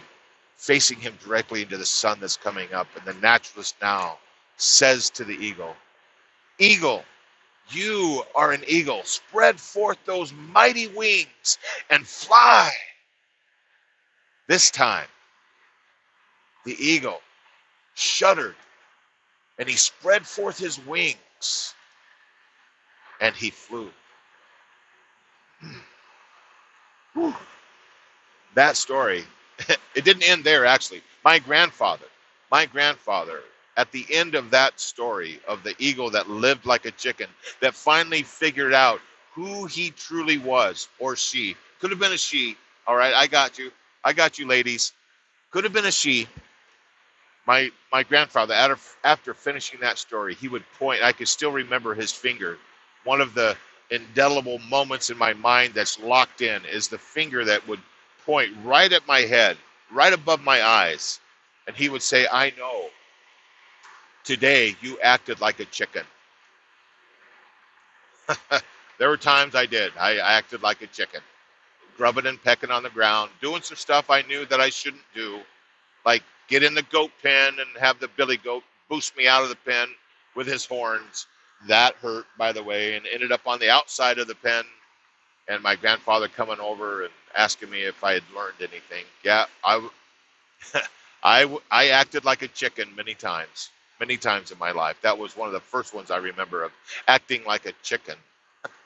facing 0.62 1.00
him 1.00 1.12
directly 1.24 1.62
into 1.62 1.76
the 1.76 1.84
sun 1.84 2.18
that's 2.20 2.36
coming 2.36 2.72
up. 2.72 2.86
And 2.96 3.04
the 3.04 3.20
naturalist 3.20 3.74
now 3.82 4.18
says 4.58 5.10
to 5.10 5.24
the 5.24 5.34
eagle, 5.34 5.74
Eagle, 6.58 7.04
you 7.70 8.24
are 8.34 8.52
an 8.52 8.64
eagle. 8.66 9.02
Spread 9.04 9.60
forth 9.60 9.98
those 10.04 10.32
mighty 10.32 10.88
wings 10.88 11.58
and 11.90 12.06
fly. 12.06 12.70
This 14.48 14.70
time, 14.70 15.08
the 16.64 16.76
eagle 16.78 17.20
shuddered 17.94 18.56
and 19.58 19.68
he 19.68 19.76
spread 19.76 20.26
forth 20.26 20.58
his 20.58 20.78
wings 20.86 21.74
and 23.20 23.34
he 23.36 23.50
flew. 23.50 23.90
Hmm. 27.14 27.30
that 28.54 28.76
story 28.76 29.24
it 29.94 30.04
didn't 30.04 30.24
end 30.24 30.44
there, 30.44 30.66
actually. 30.66 31.02
My 31.24 31.38
grandfather, 31.38 32.06
my 32.50 32.66
grandfather, 32.66 33.40
at 33.76 33.90
the 33.92 34.06
end 34.10 34.34
of 34.34 34.50
that 34.50 34.78
story 34.78 35.40
of 35.48 35.62
the 35.62 35.74
eagle 35.78 36.10
that 36.10 36.28
lived 36.28 36.66
like 36.66 36.84
a 36.86 36.90
chicken, 36.92 37.28
that 37.60 37.74
finally 37.74 38.22
figured 38.22 38.74
out 38.74 39.00
who 39.32 39.66
he 39.66 39.90
truly 39.90 40.38
was, 40.38 40.88
or 40.98 41.16
she, 41.16 41.56
could 41.80 41.90
have 41.90 41.98
been 41.98 42.12
a 42.12 42.18
she. 42.18 42.56
All 42.86 42.96
right, 42.96 43.14
I 43.14 43.26
got 43.26 43.58
you. 43.58 43.72
I 44.04 44.12
got 44.12 44.38
you, 44.38 44.46
ladies. 44.46 44.92
Could 45.50 45.64
have 45.64 45.72
been 45.72 45.86
a 45.86 45.92
she. 45.92 46.28
My 47.46 47.70
my 47.92 48.04
grandfather, 48.04 48.54
after, 48.54 48.78
after 49.04 49.34
finishing 49.34 49.80
that 49.80 49.98
story, 49.98 50.34
he 50.34 50.48
would 50.48 50.64
point. 50.78 51.02
I 51.02 51.12
could 51.12 51.28
still 51.28 51.50
remember 51.50 51.94
his 51.94 52.12
finger. 52.12 52.58
One 53.04 53.20
of 53.20 53.34
the 53.34 53.56
indelible 53.90 54.58
moments 54.60 55.10
in 55.10 55.18
my 55.18 55.32
mind 55.34 55.74
that's 55.74 55.98
locked 56.00 56.40
in 56.40 56.64
is 56.66 56.88
the 56.88 56.98
finger 56.98 57.44
that 57.44 57.66
would 57.68 57.80
point 58.24 58.52
right 58.64 58.92
at 58.92 59.06
my 59.08 59.20
head, 59.20 59.56
right 59.90 60.12
above 60.12 60.40
my 60.42 60.62
eyes, 60.64 61.20
and 61.66 61.76
he 61.76 61.88
would 61.88 62.02
say, 62.02 62.26
I 62.30 62.52
know. 62.56 62.86
Today 64.24 64.76
you 64.80 64.98
acted 65.00 65.40
like 65.40 65.60
a 65.60 65.64
chicken. 65.66 66.04
there 68.98 69.08
were 69.08 69.16
times 69.16 69.54
I 69.54 69.66
did. 69.66 69.92
I, 69.98 70.18
I 70.18 70.32
acted 70.34 70.62
like 70.62 70.82
a 70.82 70.86
chicken, 70.88 71.20
grubbing 71.96 72.26
and 72.26 72.42
pecking 72.42 72.70
on 72.70 72.82
the 72.82 72.90
ground, 72.90 73.30
doing 73.40 73.62
some 73.62 73.76
stuff 73.76 74.10
I 74.10 74.22
knew 74.22 74.46
that 74.46 74.60
I 74.60 74.70
shouldn't 74.70 75.02
do, 75.14 75.40
like 76.04 76.22
get 76.48 76.62
in 76.62 76.74
the 76.74 76.82
goat 76.84 77.10
pen 77.22 77.54
and 77.58 77.68
have 77.80 77.98
the 78.00 78.08
billy 78.16 78.36
goat 78.36 78.64
boost 78.88 79.16
me 79.16 79.26
out 79.28 79.42
of 79.42 79.48
the 79.48 79.56
pen 79.56 79.88
with 80.34 80.46
his 80.46 80.64
horns. 80.66 81.26
That 81.68 81.94
hurt, 81.96 82.26
by 82.38 82.52
the 82.52 82.62
way, 82.62 82.96
and 82.96 83.06
ended 83.06 83.32
up 83.32 83.46
on 83.46 83.58
the 83.60 83.70
outside 83.70 84.18
of 84.18 84.28
the 84.28 84.34
pen 84.36 84.64
and 85.48 85.62
my 85.62 85.76
grandfather 85.76 86.28
coming 86.28 86.60
over 86.60 87.04
and 87.04 87.12
asking 87.36 87.70
me 87.70 87.82
if 87.82 88.02
I 88.04 88.14
had 88.14 88.22
learned 88.34 88.56
anything. 88.60 89.04
Yeah, 89.24 89.46
I, 89.64 89.88
I, 91.24 91.58
I 91.70 91.88
acted 91.88 92.24
like 92.24 92.42
a 92.42 92.48
chicken 92.48 92.88
many 92.96 93.14
times, 93.14 93.70
many 94.02 94.18
times 94.18 94.52
in 94.52 94.58
my 94.58 94.72
life. 94.72 94.98
That 95.02 95.18
was 95.18 95.36
one 95.36 95.48
of 95.48 95.54
the 95.54 95.60
first 95.60 95.94
ones 95.94 96.10
I 96.12 96.18
remember 96.18 96.64
of 96.64 96.72
acting 97.08 97.44
like 97.46 97.66
a 97.66 97.72
chicken. 97.84 98.16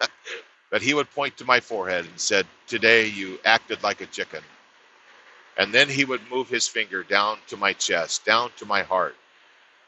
but 0.70 0.82
he 0.82 0.94
would 0.94 1.10
point 1.12 1.36
to 1.38 1.46
my 1.46 1.60
forehead 1.60 2.06
and 2.06 2.20
said, 2.20 2.46
"Today 2.68 3.06
you 3.06 3.40
acted 3.46 3.82
like 3.82 4.02
a 4.02 4.06
chicken." 4.06 4.42
And 5.58 5.74
then 5.74 5.88
he 5.88 6.04
would 6.04 6.22
move 6.30 6.48
his 6.50 6.68
finger 6.68 7.02
down 7.04 7.38
to 7.48 7.56
my 7.56 7.72
chest, 7.74 8.24
down 8.26 8.50
to 8.58 8.66
my 8.66 8.82
heart, 8.82 9.16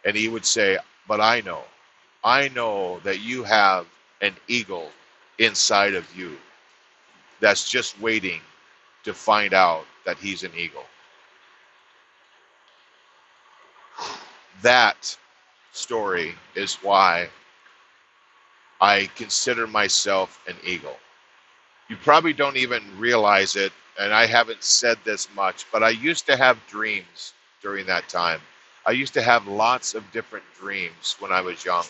and 0.04 0.16
he 0.16 0.28
would 0.28 0.46
say, 0.46 0.78
"But 1.08 1.20
I 1.20 1.42
know, 1.42 1.64
I 2.24 2.48
know 2.50 3.00
that 3.04 3.20
you 3.20 3.44
have 3.44 3.86
an 4.22 4.34
eagle 4.48 4.92
inside 5.38 5.94
of 5.94 6.06
you." 6.16 6.38
that's 7.40 7.70
just 7.70 8.00
waiting 8.00 8.40
to 9.04 9.14
find 9.14 9.54
out 9.54 9.86
that 10.06 10.18
he's 10.18 10.44
an 10.44 10.52
eagle. 10.56 10.84
That 14.62 15.16
story 15.72 16.34
is 16.54 16.76
why 16.76 17.28
I 18.80 19.10
consider 19.16 19.66
myself 19.66 20.40
an 20.48 20.56
eagle. 20.64 20.98
You 21.88 21.96
probably 21.98 22.32
don't 22.32 22.56
even 22.56 22.82
realize 22.98 23.56
it, 23.56 23.72
and 24.00 24.12
I 24.14 24.26
haven't 24.26 24.64
said 24.64 24.98
this 25.04 25.28
much, 25.34 25.66
but 25.72 25.82
I 25.82 25.90
used 25.90 26.26
to 26.26 26.36
have 26.36 26.58
dreams 26.66 27.34
during 27.62 27.86
that 27.86 28.08
time. 28.08 28.40
I 28.86 28.92
used 28.92 29.14
to 29.14 29.22
have 29.22 29.46
lots 29.46 29.94
of 29.94 30.10
different 30.12 30.44
dreams 30.58 31.16
when 31.20 31.32
I 31.32 31.40
was 31.40 31.64
young 31.64 31.84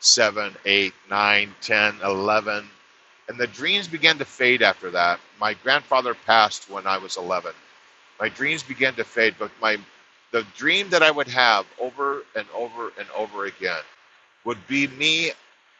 seven, 0.00 0.54
eight, 0.64 0.94
nine, 1.10 1.54
ten, 1.60 1.94
eleven, 2.04 2.68
and 3.28 3.38
the 3.38 3.46
dreams 3.48 3.88
began 3.88 4.18
to 4.18 4.24
fade 4.24 4.62
after 4.62 4.90
that. 4.90 5.20
My 5.40 5.54
grandfather 5.54 6.14
passed 6.14 6.70
when 6.70 6.86
I 6.86 6.98
was 6.98 7.16
11. 7.18 7.52
My 8.20 8.28
dreams 8.28 8.62
began 8.62 8.94
to 8.96 9.04
fade, 9.04 9.34
but 9.38 9.50
my 9.60 9.78
the 10.34 10.44
dream 10.56 10.88
that 10.88 11.00
I 11.00 11.12
would 11.12 11.28
have 11.28 11.64
over 11.80 12.24
and 12.34 12.44
over 12.52 12.90
and 12.98 13.06
over 13.16 13.44
again 13.44 13.84
would 14.44 14.58
be 14.66 14.88
me 14.88 15.30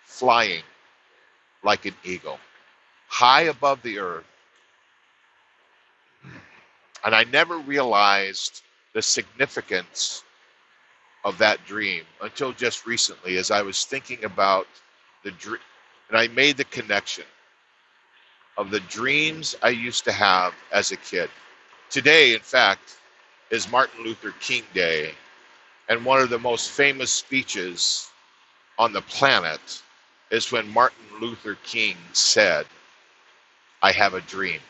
flying 0.04 0.62
like 1.64 1.86
an 1.86 1.94
eagle, 2.04 2.38
high 3.08 3.42
above 3.42 3.82
the 3.82 3.98
earth. 3.98 4.24
And 7.04 7.16
I 7.16 7.24
never 7.24 7.58
realized 7.58 8.62
the 8.92 9.02
significance 9.02 10.22
of 11.24 11.36
that 11.38 11.58
dream 11.66 12.04
until 12.20 12.52
just 12.52 12.86
recently 12.86 13.38
as 13.38 13.50
I 13.50 13.60
was 13.62 13.84
thinking 13.84 14.22
about 14.24 14.68
the 15.24 15.32
dream 15.32 15.58
and 16.10 16.16
I 16.16 16.28
made 16.28 16.58
the 16.58 16.64
connection 16.66 17.24
of 18.56 18.70
the 18.70 18.78
dreams 18.78 19.56
I 19.64 19.70
used 19.70 20.04
to 20.04 20.12
have 20.12 20.54
as 20.70 20.92
a 20.92 20.96
kid. 20.96 21.28
Today, 21.90 22.34
in 22.34 22.40
fact, 22.40 22.98
is 23.50 23.70
Martin 23.70 24.04
Luther 24.04 24.32
King 24.40 24.64
Day, 24.74 25.14
and 25.88 26.04
one 26.04 26.20
of 26.20 26.30
the 26.30 26.38
most 26.38 26.70
famous 26.70 27.12
speeches 27.12 28.08
on 28.78 28.92
the 28.92 29.02
planet 29.02 29.82
is 30.30 30.50
when 30.52 30.68
Martin 30.72 30.98
Luther 31.20 31.56
King 31.64 31.96
said, 32.12 32.66
I 33.82 33.92
have 33.92 34.14
a 34.14 34.20
dream. 34.22 34.60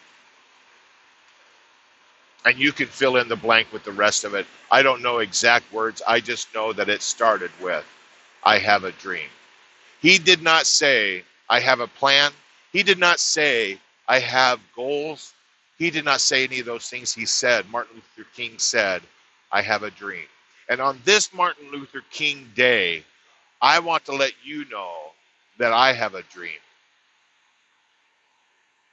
And 2.45 2.59
you 2.59 2.73
can 2.73 2.87
fill 2.89 3.17
in 3.17 3.29
the 3.29 3.37
blank 3.37 3.73
with 3.73 3.85
the 3.85 3.93
rest 3.93 4.25
of 4.25 4.35
it. 4.35 4.47
I 4.71 4.83
don't 4.83 5.03
know 5.03 5.19
exact 5.19 5.73
words. 5.73 6.03
I 6.07 6.21
just 6.21 6.55
know 6.55 6.73
that 6.75 6.91
it 6.91 7.03
started 7.03 7.51
with, 7.63 7.87
I 8.43 8.59
have 8.59 8.85
a 8.85 8.93
dream. 8.93 9.29
He 10.01 10.19
did 10.19 10.43
not 10.43 10.67
say, 10.67 11.25
I 11.49 11.61
have 11.61 11.81
a 11.81 11.87
plan. 11.87 12.33
He 12.73 12.83
did 12.83 12.99
not 12.99 13.21
say, 13.21 13.79
I 14.09 14.19
have 14.19 14.61
goals. 14.77 15.33
He 15.79 15.91
did 15.91 16.05
not 16.05 16.21
say 16.21 16.45
any 16.45 16.61
of 16.61 16.67
those 16.67 16.89
things. 16.89 17.13
He 17.15 17.27
said, 17.27 17.69
Martin 17.71 17.97
Luther 17.97 18.29
King 18.37 18.59
said, 18.59 19.03
I 19.53 19.63
have 19.63 19.83
a 19.83 19.91
dream. 19.91 20.27
And 20.69 20.81
on 20.81 21.01
this 21.05 21.33
Martin 21.35 21.71
Luther 21.73 22.03
King 22.11 22.51
Day, 22.55 23.05
I 23.61 23.81
want 23.81 24.05
to 24.07 24.13
let 24.15 24.33
you 24.45 24.65
know 24.71 24.93
that 25.59 25.73
I 25.73 25.93
have 25.93 26.15
a 26.15 26.23
dream. 26.25 26.59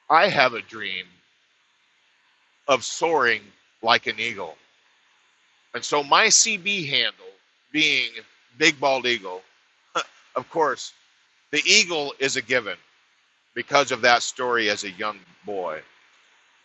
I 0.09 0.27
have 0.27 0.53
a 0.53 0.61
dream 0.61 1.05
of 2.67 2.83
soaring 2.83 3.41
like 3.81 4.07
an 4.07 4.19
eagle. 4.19 4.57
And 5.73 5.83
so 5.83 6.03
my 6.03 6.27
CB 6.27 6.88
handle 6.89 7.25
being 7.71 8.11
Big 8.57 8.79
Bald 8.79 9.05
Eagle, 9.05 9.41
of 10.35 10.50
course, 10.50 10.93
the 11.51 11.61
eagle 11.65 12.13
is 12.19 12.35
a 12.35 12.41
given 12.41 12.77
because 13.55 13.91
of 13.91 14.01
that 14.01 14.23
story 14.23 14.69
as 14.69 14.83
a 14.83 14.91
young 14.91 15.19
boy. 15.45 15.81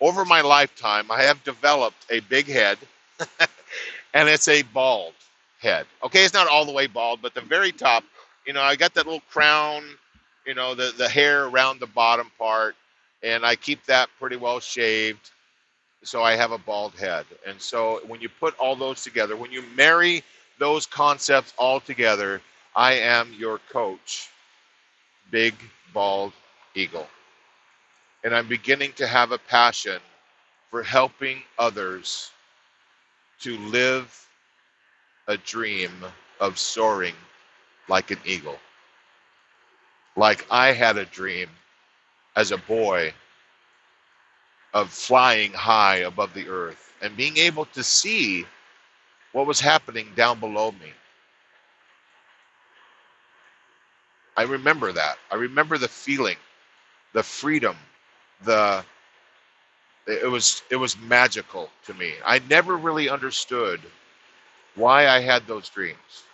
Over 0.00 0.24
my 0.24 0.42
lifetime, 0.42 1.10
I 1.10 1.22
have 1.22 1.42
developed 1.44 2.06
a 2.10 2.20
big 2.20 2.46
head, 2.46 2.78
and 4.14 4.28
it's 4.28 4.48
a 4.48 4.62
bald 4.62 5.14
head. 5.60 5.86
Okay, 6.02 6.24
it's 6.24 6.34
not 6.34 6.48
all 6.48 6.64
the 6.66 6.72
way 6.72 6.86
bald, 6.86 7.22
but 7.22 7.34
the 7.34 7.40
very 7.40 7.72
top, 7.72 8.04
you 8.46 8.52
know, 8.52 8.62
I 8.62 8.76
got 8.76 8.94
that 8.94 9.06
little 9.06 9.22
crown, 9.30 9.84
you 10.46 10.54
know, 10.54 10.74
the, 10.74 10.92
the 10.96 11.08
hair 11.08 11.46
around 11.46 11.80
the 11.80 11.86
bottom 11.86 12.30
part, 12.38 12.76
and 13.22 13.44
I 13.44 13.56
keep 13.56 13.84
that 13.86 14.08
pretty 14.18 14.36
well 14.36 14.60
shaved. 14.60 15.30
So 16.04 16.22
I 16.22 16.36
have 16.36 16.52
a 16.52 16.58
bald 16.58 16.94
head. 16.94 17.24
And 17.46 17.60
so 17.60 18.00
when 18.06 18.20
you 18.20 18.28
put 18.28 18.56
all 18.58 18.76
those 18.76 19.02
together, 19.02 19.36
when 19.36 19.50
you 19.50 19.62
marry 19.74 20.22
those 20.58 20.86
concepts 20.86 21.52
all 21.58 21.80
together, 21.80 22.40
I 22.76 22.94
am 22.94 23.32
your 23.36 23.58
coach, 23.72 24.28
Big 25.30 25.54
Bald 25.92 26.32
Eagle. 26.74 27.08
And 28.26 28.34
I'm 28.34 28.48
beginning 28.48 28.92
to 28.94 29.06
have 29.06 29.30
a 29.30 29.38
passion 29.38 30.00
for 30.72 30.82
helping 30.82 31.44
others 31.60 32.32
to 33.42 33.56
live 33.56 34.26
a 35.28 35.36
dream 35.36 35.92
of 36.40 36.58
soaring 36.58 37.14
like 37.88 38.10
an 38.10 38.18
eagle. 38.24 38.58
Like 40.16 40.44
I 40.50 40.72
had 40.72 40.98
a 40.98 41.04
dream 41.04 41.48
as 42.34 42.50
a 42.50 42.58
boy 42.58 43.14
of 44.74 44.90
flying 44.90 45.52
high 45.52 45.98
above 45.98 46.34
the 46.34 46.48
earth 46.48 46.94
and 47.02 47.16
being 47.16 47.36
able 47.36 47.66
to 47.66 47.84
see 47.84 48.44
what 49.30 49.46
was 49.46 49.60
happening 49.60 50.08
down 50.16 50.40
below 50.40 50.72
me. 50.72 50.92
I 54.36 54.42
remember 54.42 54.90
that. 54.90 55.16
I 55.30 55.36
remember 55.36 55.78
the 55.78 55.86
feeling, 55.86 56.38
the 57.12 57.22
freedom, 57.22 57.76
the 58.44 58.84
it 60.06 60.30
was 60.30 60.62
it 60.70 60.76
was 60.76 60.98
magical 60.98 61.70
to 61.86 61.94
me. 61.94 62.14
I 62.24 62.40
never 62.50 62.76
really 62.76 63.08
understood 63.08 63.80
why 64.74 65.08
I 65.08 65.20
had 65.20 65.46
those 65.46 65.68
dreams. 65.68 66.24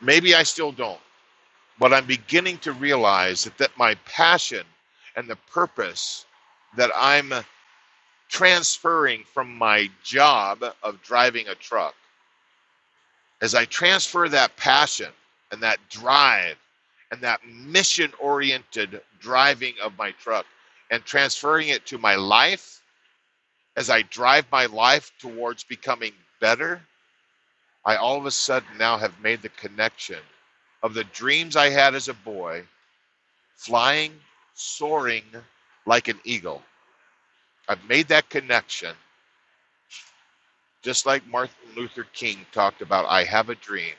Maybe 0.00 0.34
I 0.34 0.42
still 0.42 0.72
don't. 0.72 1.00
But 1.78 1.92
I'm 1.92 2.06
beginning 2.06 2.58
to 2.58 2.72
realize 2.72 3.44
that, 3.44 3.58
that 3.58 3.76
my 3.76 3.94
passion 4.06 4.64
and 5.16 5.28
the 5.28 5.36
purpose 5.52 6.24
that 6.76 6.90
I'm 6.94 7.32
transferring 8.28 9.24
from 9.24 9.54
my 9.56 9.90
job 10.02 10.64
of 10.82 11.02
driving 11.02 11.48
a 11.48 11.54
truck, 11.54 11.94
as 13.40 13.54
I 13.54 13.64
transfer 13.66 14.28
that 14.28 14.56
passion 14.56 15.10
and 15.52 15.62
that 15.62 15.78
drive 15.90 16.56
and 17.10 17.20
that 17.22 17.40
mission 17.46 18.12
oriented 18.20 19.00
driving 19.20 19.74
of 19.82 19.96
my 19.98 20.10
truck 20.12 20.46
and 20.90 21.04
transferring 21.04 21.68
it 21.68 21.86
to 21.86 21.98
my 21.98 22.14
life, 22.16 22.82
as 23.76 23.90
I 23.90 24.02
drive 24.02 24.46
my 24.50 24.66
life 24.66 25.12
towards 25.18 25.64
becoming 25.64 26.12
better, 26.40 26.80
I 27.84 27.96
all 27.96 28.16
of 28.16 28.26
a 28.26 28.30
sudden 28.30 28.68
now 28.78 28.96
have 28.96 29.20
made 29.20 29.42
the 29.42 29.48
connection 29.50 30.18
of 30.82 30.94
the 30.94 31.04
dreams 31.04 31.56
I 31.56 31.70
had 31.70 31.94
as 31.94 32.08
a 32.08 32.14
boy, 32.14 32.64
flying, 33.56 34.12
soaring 34.54 35.24
like 35.84 36.08
an 36.08 36.20
eagle. 36.24 36.62
I've 37.68 37.84
made 37.88 38.08
that 38.08 38.28
connection. 38.28 38.94
Just 40.82 41.06
like 41.06 41.26
Martin 41.26 41.54
Luther 41.76 42.06
King 42.12 42.46
talked 42.52 42.80
about, 42.80 43.06
I 43.06 43.24
have 43.24 43.50
a 43.50 43.56
dream. 43.56 43.94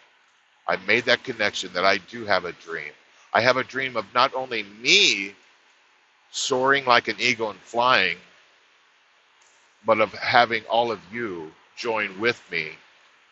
I 0.67 0.78
made 0.88 1.06
that 1.06 1.23
connection 1.23 1.71
that 1.73 1.86
I 1.86 1.97
do 1.97 2.26
have 2.26 2.45
a 2.45 2.54
dream. 2.54 2.91
I 3.34 3.41
have 3.41 3.58
a 3.58 3.63
dream 3.63 3.97
of 3.97 4.06
not 4.13 4.34
only 4.34 4.63
me 4.63 5.36
soaring 6.32 6.86
like 6.86 7.08
an 7.08 7.16
eagle 7.20 7.50
and 7.50 7.60
flying, 7.60 8.18
but 9.86 10.00
of 10.02 10.13
having 10.13 10.63
all 10.66 10.92
of 10.92 11.00
you 11.12 11.52
join 11.76 12.20
with 12.20 12.42
me 12.52 12.72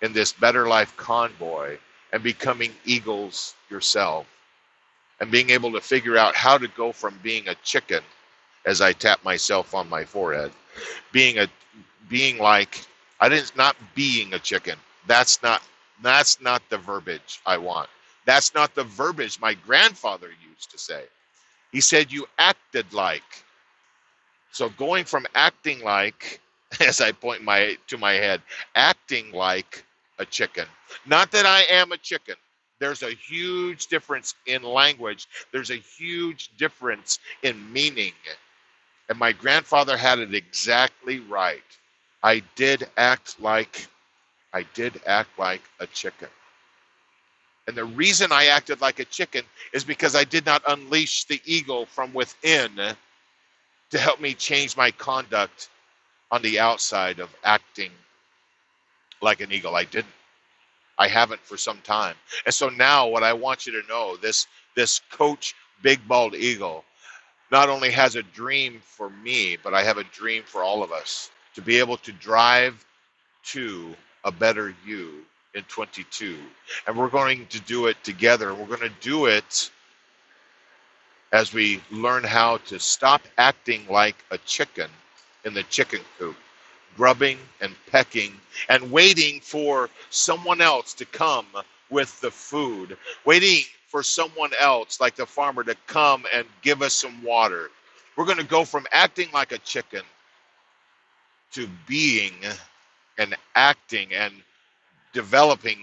in 0.01 0.13
this 0.13 0.31
Better 0.33 0.67
Life 0.67 0.95
convoy 0.97 1.77
and 2.13 2.23
becoming 2.23 2.71
eagles 2.85 3.55
yourself 3.69 4.27
and 5.19 5.31
being 5.31 5.49
able 5.49 5.71
to 5.73 5.81
figure 5.81 6.17
out 6.17 6.35
how 6.35 6.57
to 6.57 6.67
go 6.69 6.91
from 6.91 7.19
being 7.23 7.47
a 7.47 7.55
chicken 7.63 8.01
as 8.65 8.81
I 8.81 8.93
tap 8.93 9.23
myself 9.23 9.73
on 9.73 9.89
my 9.89 10.03
forehead, 10.05 10.51
being 11.11 11.39
a 11.39 11.47
being 12.09 12.37
like 12.37 12.85
I 13.19 13.29
didn't 13.29 13.55
not 13.55 13.75
being 13.95 14.33
a 14.33 14.39
chicken. 14.39 14.77
That's 15.07 15.41
not 15.43 15.61
that's 16.01 16.41
not 16.41 16.61
the 16.69 16.77
verbiage 16.77 17.41
I 17.45 17.57
want. 17.57 17.89
That's 18.25 18.53
not 18.53 18.75
the 18.75 18.83
verbiage 18.83 19.39
my 19.39 19.53
grandfather 19.53 20.29
used 20.49 20.71
to 20.71 20.77
say. 20.77 21.03
He 21.75 21.81
said 21.81 22.09
you 22.09 22.25
acted 22.39 22.93
like. 22.93 23.43
So 24.53 24.69
going 24.69 25.03
from 25.03 25.27
acting 25.35 25.83
like 25.83 26.39
as 26.79 27.01
I 27.01 27.11
point 27.11 27.43
my 27.43 27.77
to 27.87 27.97
my 27.97 28.13
head, 28.13 28.41
acting 28.75 29.33
like 29.33 29.83
a 30.17 30.25
chicken. 30.25 30.67
Not 31.05 31.31
that 31.31 31.45
I 31.45 31.63
am 31.63 31.91
a 31.91 31.97
chicken. 31.97 32.35
There's 32.79 33.03
a 33.03 33.11
huge 33.11 33.87
difference 33.87 34.35
in 34.45 34.63
language. 34.63 35.27
There's 35.51 35.69
a 35.69 35.75
huge 35.75 36.49
difference 36.57 37.19
in 37.43 37.73
meaning. 37.73 38.13
And 39.09 39.19
my 39.19 39.33
grandfather 39.33 39.97
had 39.97 40.19
it 40.19 40.33
exactly 40.33 41.19
right. 41.19 41.61
I 42.23 42.41
did 42.55 42.87
act 42.95 43.37
like 43.41 43.85
I 44.53 44.63
did 44.75 45.01
act 45.05 45.37
like 45.37 45.63
a 45.81 45.87
chicken. 45.87 46.29
And 47.67 47.75
the 47.75 47.85
reason 47.85 48.31
I 48.31 48.45
acted 48.47 48.81
like 48.81 48.99
a 48.99 49.05
chicken 49.05 49.43
is 49.73 49.83
because 49.83 50.15
I 50.15 50.23
did 50.23 50.45
not 50.45 50.61
unleash 50.67 51.23
the 51.25 51.41
eagle 51.45 51.85
from 51.87 52.13
within 52.13 52.71
to 53.91 53.97
help 53.97 54.21
me 54.21 54.33
change 54.33 54.77
my 54.77 54.91
conduct 54.91 55.69
on 56.31 56.41
the 56.41 56.59
outside 56.59 57.19
of 57.19 57.33
acting 57.43 57.91
like 59.21 59.41
an 59.41 59.51
eagle. 59.51 59.75
I 59.75 59.85
didn't. 59.85 60.13
I 60.97 61.07
haven't 61.07 61.41
for 61.41 61.57
some 61.57 61.79
time. 61.81 62.15
And 62.45 62.53
so 62.53 62.69
now 62.69 63.07
what 63.07 63.23
I 63.23 63.33
want 63.33 63.65
you 63.65 63.81
to 63.81 63.87
know, 63.87 64.15
this 64.17 64.47
this 64.75 65.01
coach 65.11 65.55
Big 65.81 66.05
Bald 66.07 66.35
Eagle 66.35 66.85
not 67.51 67.69
only 67.69 67.91
has 67.91 68.15
a 68.15 68.23
dream 68.23 68.79
for 68.81 69.09
me, 69.09 69.57
but 69.61 69.73
I 69.73 69.83
have 69.83 69.97
a 69.97 70.03
dream 70.05 70.43
for 70.45 70.63
all 70.63 70.83
of 70.83 70.91
us 70.91 71.31
to 71.55 71.61
be 71.61 71.79
able 71.79 71.97
to 71.97 72.11
drive 72.13 72.85
to 73.45 73.95
a 74.23 74.31
better 74.31 74.73
you 74.85 75.25
in 75.55 75.63
22. 75.63 76.37
And 76.87 76.97
we're 76.97 77.09
going 77.09 77.47
to 77.47 77.59
do 77.61 77.87
it 77.87 77.97
together. 78.03 78.53
We're 78.53 78.65
going 78.77 78.79
to 78.89 79.01
do 79.01 79.25
it 79.25 79.71
as 81.31 81.53
we 81.53 81.81
learn 81.91 82.23
how 82.23 82.57
to 82.57 82.79
stop 82.79 83.21
acting 83.37 83.85
like 83.89 84.15
a 84.31 84.37
chicken 84.39 84.89
in 85.43 85.53
the 85.53 85.63
chicken 85.63 86.01
coop 86.19 86.35
grubbing 86.95 87.37
and 87.61 87.75
pecking 87.91 88.33
and 88.69 88.91
waiting 88.91 89.39
for 89.41 89.89
someone 90.09 90.61
else 90.61 90.93
to 90.95 91.05
come 91.05 91.45
with 91.89 92.19
the 92.21 92.31
food, 92.31 92.97
waiting 93.25 93.63
for 93.87 94.01
someone 94.01 94.51
else, 94.59 94.99
like 94.99 95.15
the 95.15 95.25
farmer, 95.25 95.63
to 95.63 95.75
come 95.87 96.25
and 96.33 96.45
give 96.61 96.81
us 96.81 96.93
some 96.93 97.21
water. 97.23 97.69
We're 98.17 98.25
going 98.25 98.37
to 98.37 98.43
go 98.43 98.65
from 98.65 98.87
acting 98.91 99.27
like 99.33 99.51
a 99.51 99.57
chicken 99.59 100.01
to 101.51 101.69
being 101.87 102.33
and 103.17 103.35
acting 103.55 104.13
and 104.13 104.33
developing 105.15 105.79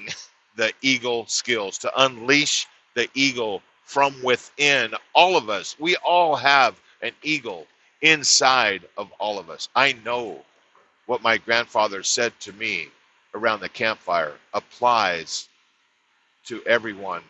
the 0.56 0.72
eagle 0.82 1.26
skills, 1.28 1.78
to 1.80 2.04
unleash 2.04 2.68
the 2.94 3.10
eagle 3.14 3.62
from 3.84 4.14
within 4.24 4.94
all 5.14 5.36
of 5.38 5.50
us. 5.50 5.76
We 5.80 5.96
all 5.98 6.36
have 6.36 6.80
an 7.02 7.12
eagle 7.24 7.66
inside 8.02 8.84
of 8.98 9.12
all 9.20 9.40
of 9.40 9.50
us. 9.50 9.70
I 9.76 9.94
know 10.06 10.42
what 11.06 11.22
my 11.22 11.38
grandfather 11.38 12.02
said 12.04 12.32
to 12.42 12.52
me 12.54 12.88
around 13.34 13.60
the 13.60 13.70
campfire 13.70 14.34
applies 14.54 15.48
to 16.46 16.62
everyone 16.66 17.22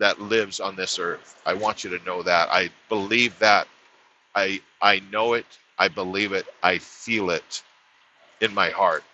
that 0.00 0.20
lives 0.20 0.60
on 0.60 0.76
this 0.76 0.98
earth. 0.98 1.40
I 1.46 1.54
want 1.54 1.84
you 1.84 1.96
to 1.98 2.04
know 2.04 2.22
that. 2.24 2.50
I 2.50 2.70
believe 2.88 3.38
that. 3.40 3.68
I 4.34 4.60
I 4.82 5.02
know 5.12 5.34
it. 5.34 5.46
I 5.78 5.88
believe 5.88 6.32
it. 6.32 6.46
I 6.62 6.78
feel 6.78 7.30
it 7.30 7.62
in 8.40 8.54
my 8.54 8.70
heart. 8.70 9.04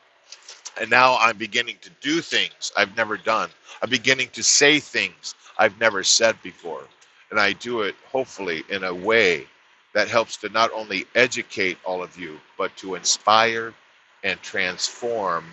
And 0.81 0.91
now 0.91 1.17
I'm 1.19 1.37
beginning 1.39 1.77
to 1.83 1.91
do 2.01 2.21
things 2.21 2.73
I've 2.77 2.97
never 2.97 3.17
done. 3.17 3.51
I'm 3.83 3.91
beginning 3.91 4.29
to 4.35 4.43
say 4.43 4.81
things 4.81 5.35
I've 5.59 5.79
never 5.81 6.05
said 6.05 6.37
before. 6.43 6.83
And 7.31 7.41
I 7.41 7.53
do 7.55 7.83
it 7.83 7.97
hopefully 8.11 8.65
in 8.71 8.85
a 8.85 8.95
way 8.95 9.47
that 9.95 10.09
helps 10.09 10.37
to 10.39 10.49
not 10.51 10.73
only 10.73 11.07
educate 11.15 11.79
all 11.85 12.03
of 12.03 12.19
you, 12.19 12.41
but 12.59 12.77
to 12.79 12.95
inspire 12.97 13.75
and 14.25 14.41
transform 14.43 15.45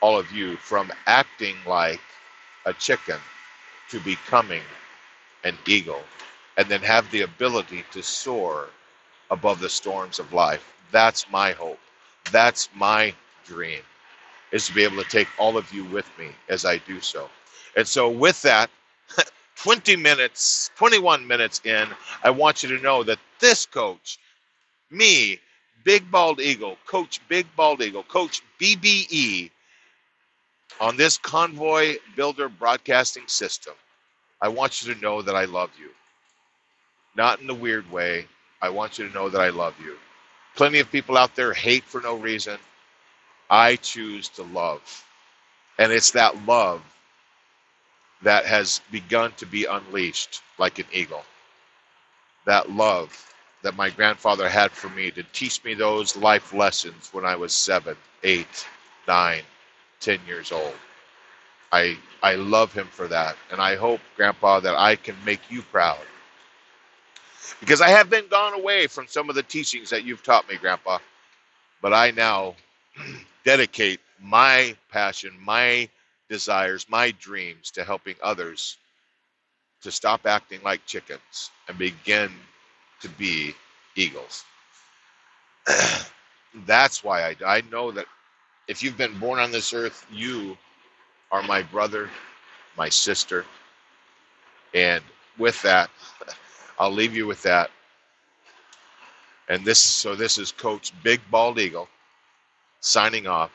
all 0.00 0.18
of 0.18 0.32
you 0.32 0.56
from 0.58 0.92
acting 1.06 1.56
like 1.66 2.00
a 2.66 2.72
chicken 2.74 3.18
to 3.90 4.00
becoming 4.00 4.62
an 5.44 5.56
eagle 5.66 6.02
and 6.58 6.68
then 6.68 6.82
have 6.82 7.10
the 7.10 7.22
ability 7.22 7.84
to 7.92 8.02
soar 8.02 8.68
above 9.30 9.60
the 9.60 9.68
storms 9.70 10.18
of 10.18 10.32
life. 10.32 10.72
That's 10.92 11.30
my 11.30 11.52
hope. 11.52 11.80
That's 12.32 12.68
my 12.74 13.14
dream 13.46 13.82
is 14.56 14.66
to 14.66 14.74
be 14.74 14.82
able 14.82 15.02
to 15.02 15.08
take 15.08 15.28
all 15.38 15.56
of 15.56 15.70
you 15.72 15.84
with 15.84 16.10
me 16.18 16.28
as 16.48 16.64
I 16.64 16.78
do 16.78 17.00
so. 17.00 17.28
And 17.76 17.86
so 17.86 18.10
with 18.10 18.40
that, 18.42 18.70
20 19.56 19.96
minutes, 19.96 20.70
21 20.76 21.26
minutes 21.26 21.60
in, 21.64 21.86
I 22.24 22.30
want 22.30 22.62
you 22.62 22.76
to 22.76 22.82
know 22.82 23.02
that 23.04 23.18
this 23.38 23.66
coach, 23.66 24.18
me, 24.90 25.38
Big 25.84 26.10
Bald 26.10 26.40
Eagle, 26.40 26.78
Coach 26.86 27.20
Big 27.28 27.46
Bald 27.54 27.82
Eagle, 27.82 28.02
Coach 28.02 28.42
BBE, 28.58 29.50
on 30.80 30.96
this 30.96 31.18
Convoy 31.18 31.96
Builder 32.16 32.48
broadcasting 32.48 33.26
system, 33.26 33.74
I 34.40 34.48
want 34.48 34.82
you 34.82 34.94
to 34.94 35.00
know 35.00 35.22
that 35.22 35.36
I 35.36 35.44
love 35.44 35.70
you. 35.78 35.90
Not 37.14 37.40
in 37.40 37.46
the 37.46 37.54
weird 37.54 37.90
way. 37.90 38.26
I 38.60 38.70
want 38.70 38.98
you 38.98 39.06
to 39.06 39.14
know 39.14 39.28
that 39.28 39.40
I 39.40 39.50
love 39.50 39.74
you. 39.82 39.96
Plenty 40.54 40.80
of 40.80 40.90
people 40.90 41.16
out 41.18 41.36
there 41.36 41.52
hate 41.52 41.84
for 41.84 42.00
no 42.00 42.16
reason. 42.16 42.58
I 43.50 43.76
choose 43.76 44.28
to 44.30 44.42
love. 44.42 45.04
And 45.78 45.92
it's 45.92 46.12
that 46.12 46.46
love 46.46 46.82
that 48.22 48.46
has 48.46 48.80
begun 48.90 49.32
to 49.38 49.46
be 49.46 49.66
unleashed 49.66 50.42
like 50.58 50.78
an 50.78 50.86
eagle. 50.92 51.24
That 52.46 52.70
love 52.70 53.34
that 53.62 53.76
my 53.76 53.90
grandfather 53.90 54.48
had 54.48 54.72
for 54.72 54.88
me 54.90 55.10
to 55.12 55.22
teach 55.32 55.64
me 55.64 55.74
those 55.74 56.16
life 56.16 56.54
lessons 56.54 57.10
when 57.12 57.24
I 57.24 57.36
was 57.36 57.52
seven, 57.52 57.96
eight, 58.24 58.66
nine, 59.08 59.42
ten 60.00 60.20
years 60.26 60.52
old. 60.52 60.74
I 61.72 61.98
I 62.22 62.36
love 62.36 62.72
him 62.72 62.86
for 62.90 63.08
that, 63.08 63.36
and 63.50 63.60
I 63.60 63.76
hope, 63.76 64.00
Grandpa, 64.16 64.60
that 64.60 64.76
I 64.76 64.96
can 64.96 65.16
make 65.24 65.40
you 65.50 65.62
proud. 65.62 65.98
Because 67.60 67.80
I 67.80 67.88
have 67.88 68.10
been 68.10 68.28
gone 68.28 68.54
away 68.54 68.86
from 68.86 69.06
some 69.08 69.28
of 69.28 69.36
the 69.36 69.42
teachings 69.42 69.90
that 69.90 70.04
you've 70.04 70.22
taught 70.22 70.48
me, 70.48 70.56
Grandpa, 70.56 70.98
but 71.82 71.92
I 71.94 72.10
now 72.12 72.54
dedicate 73.46 74.00
my 74.20 74.76
passion, 74.90 75.30
my 75.40 75.88
desires, 76.28 76.84
my 76.90 77.12
dreams 77.12 77.70
to 77.70 77.84
helping 77.84 78.16
others 78.20 78.76
to 79.82 79.92
stop 79.92 80.26
acting 80.26 80.60
like 80.64 80.84
chickens 80.84 81.52
and 81.68 81.78
begin 81.78 82.28
to 83.00 83.08
be 83.10 83.54
eagles. 83.94 84.44
That's 86.66 87.04
why 87.04 87.22
I, 87.22 87.36
I 87.46 87.62
know 87.70 87.92
that 87.92 88.06
if 88.66 88.82
you've 88.82 88.98
been 88.98 89.16
born 89.20 89.38
on 89.38 89.52
this 89.52 89.72
earth, 89.72 90.04
you 90.12 90.58
are 91.30 91.42
my 91.44 91.62
brother, 91.62 92.10
my 92.76 92.88
sister. 92.88 93.44
And 94.74 95.04
with 95.38 95.62
that, 95.62 95.88
I'll 96.80 96.90
leave 96.90 97.14
you 97.14 97.28
with 97.28 97.42
that. 97.44 97.70
And 99.48 99.64
this, 99.64 99.78
so 99.78 100.16
this 100.16 100.36
is 100.36 100.50
Coach 100.50 100.92
Big 101.04 101.20
Bald 101.30 101.60
Eagle 101.60 101.88
signing 102.80 103.26
off. 103.26 103.52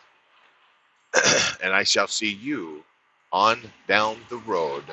and 1.64 1.74
I 1.74 1.84
shall 1.84 2.08
see 2.08 2.32
you 2.34 2.84
on 3.32 3.62
down 3.88 4.18
the 4.30 4.38
road 4.38 4.84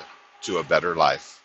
to 0.43 0.59
a 0.59 0.65
better 0.65 0.97
life. 0.97 1.43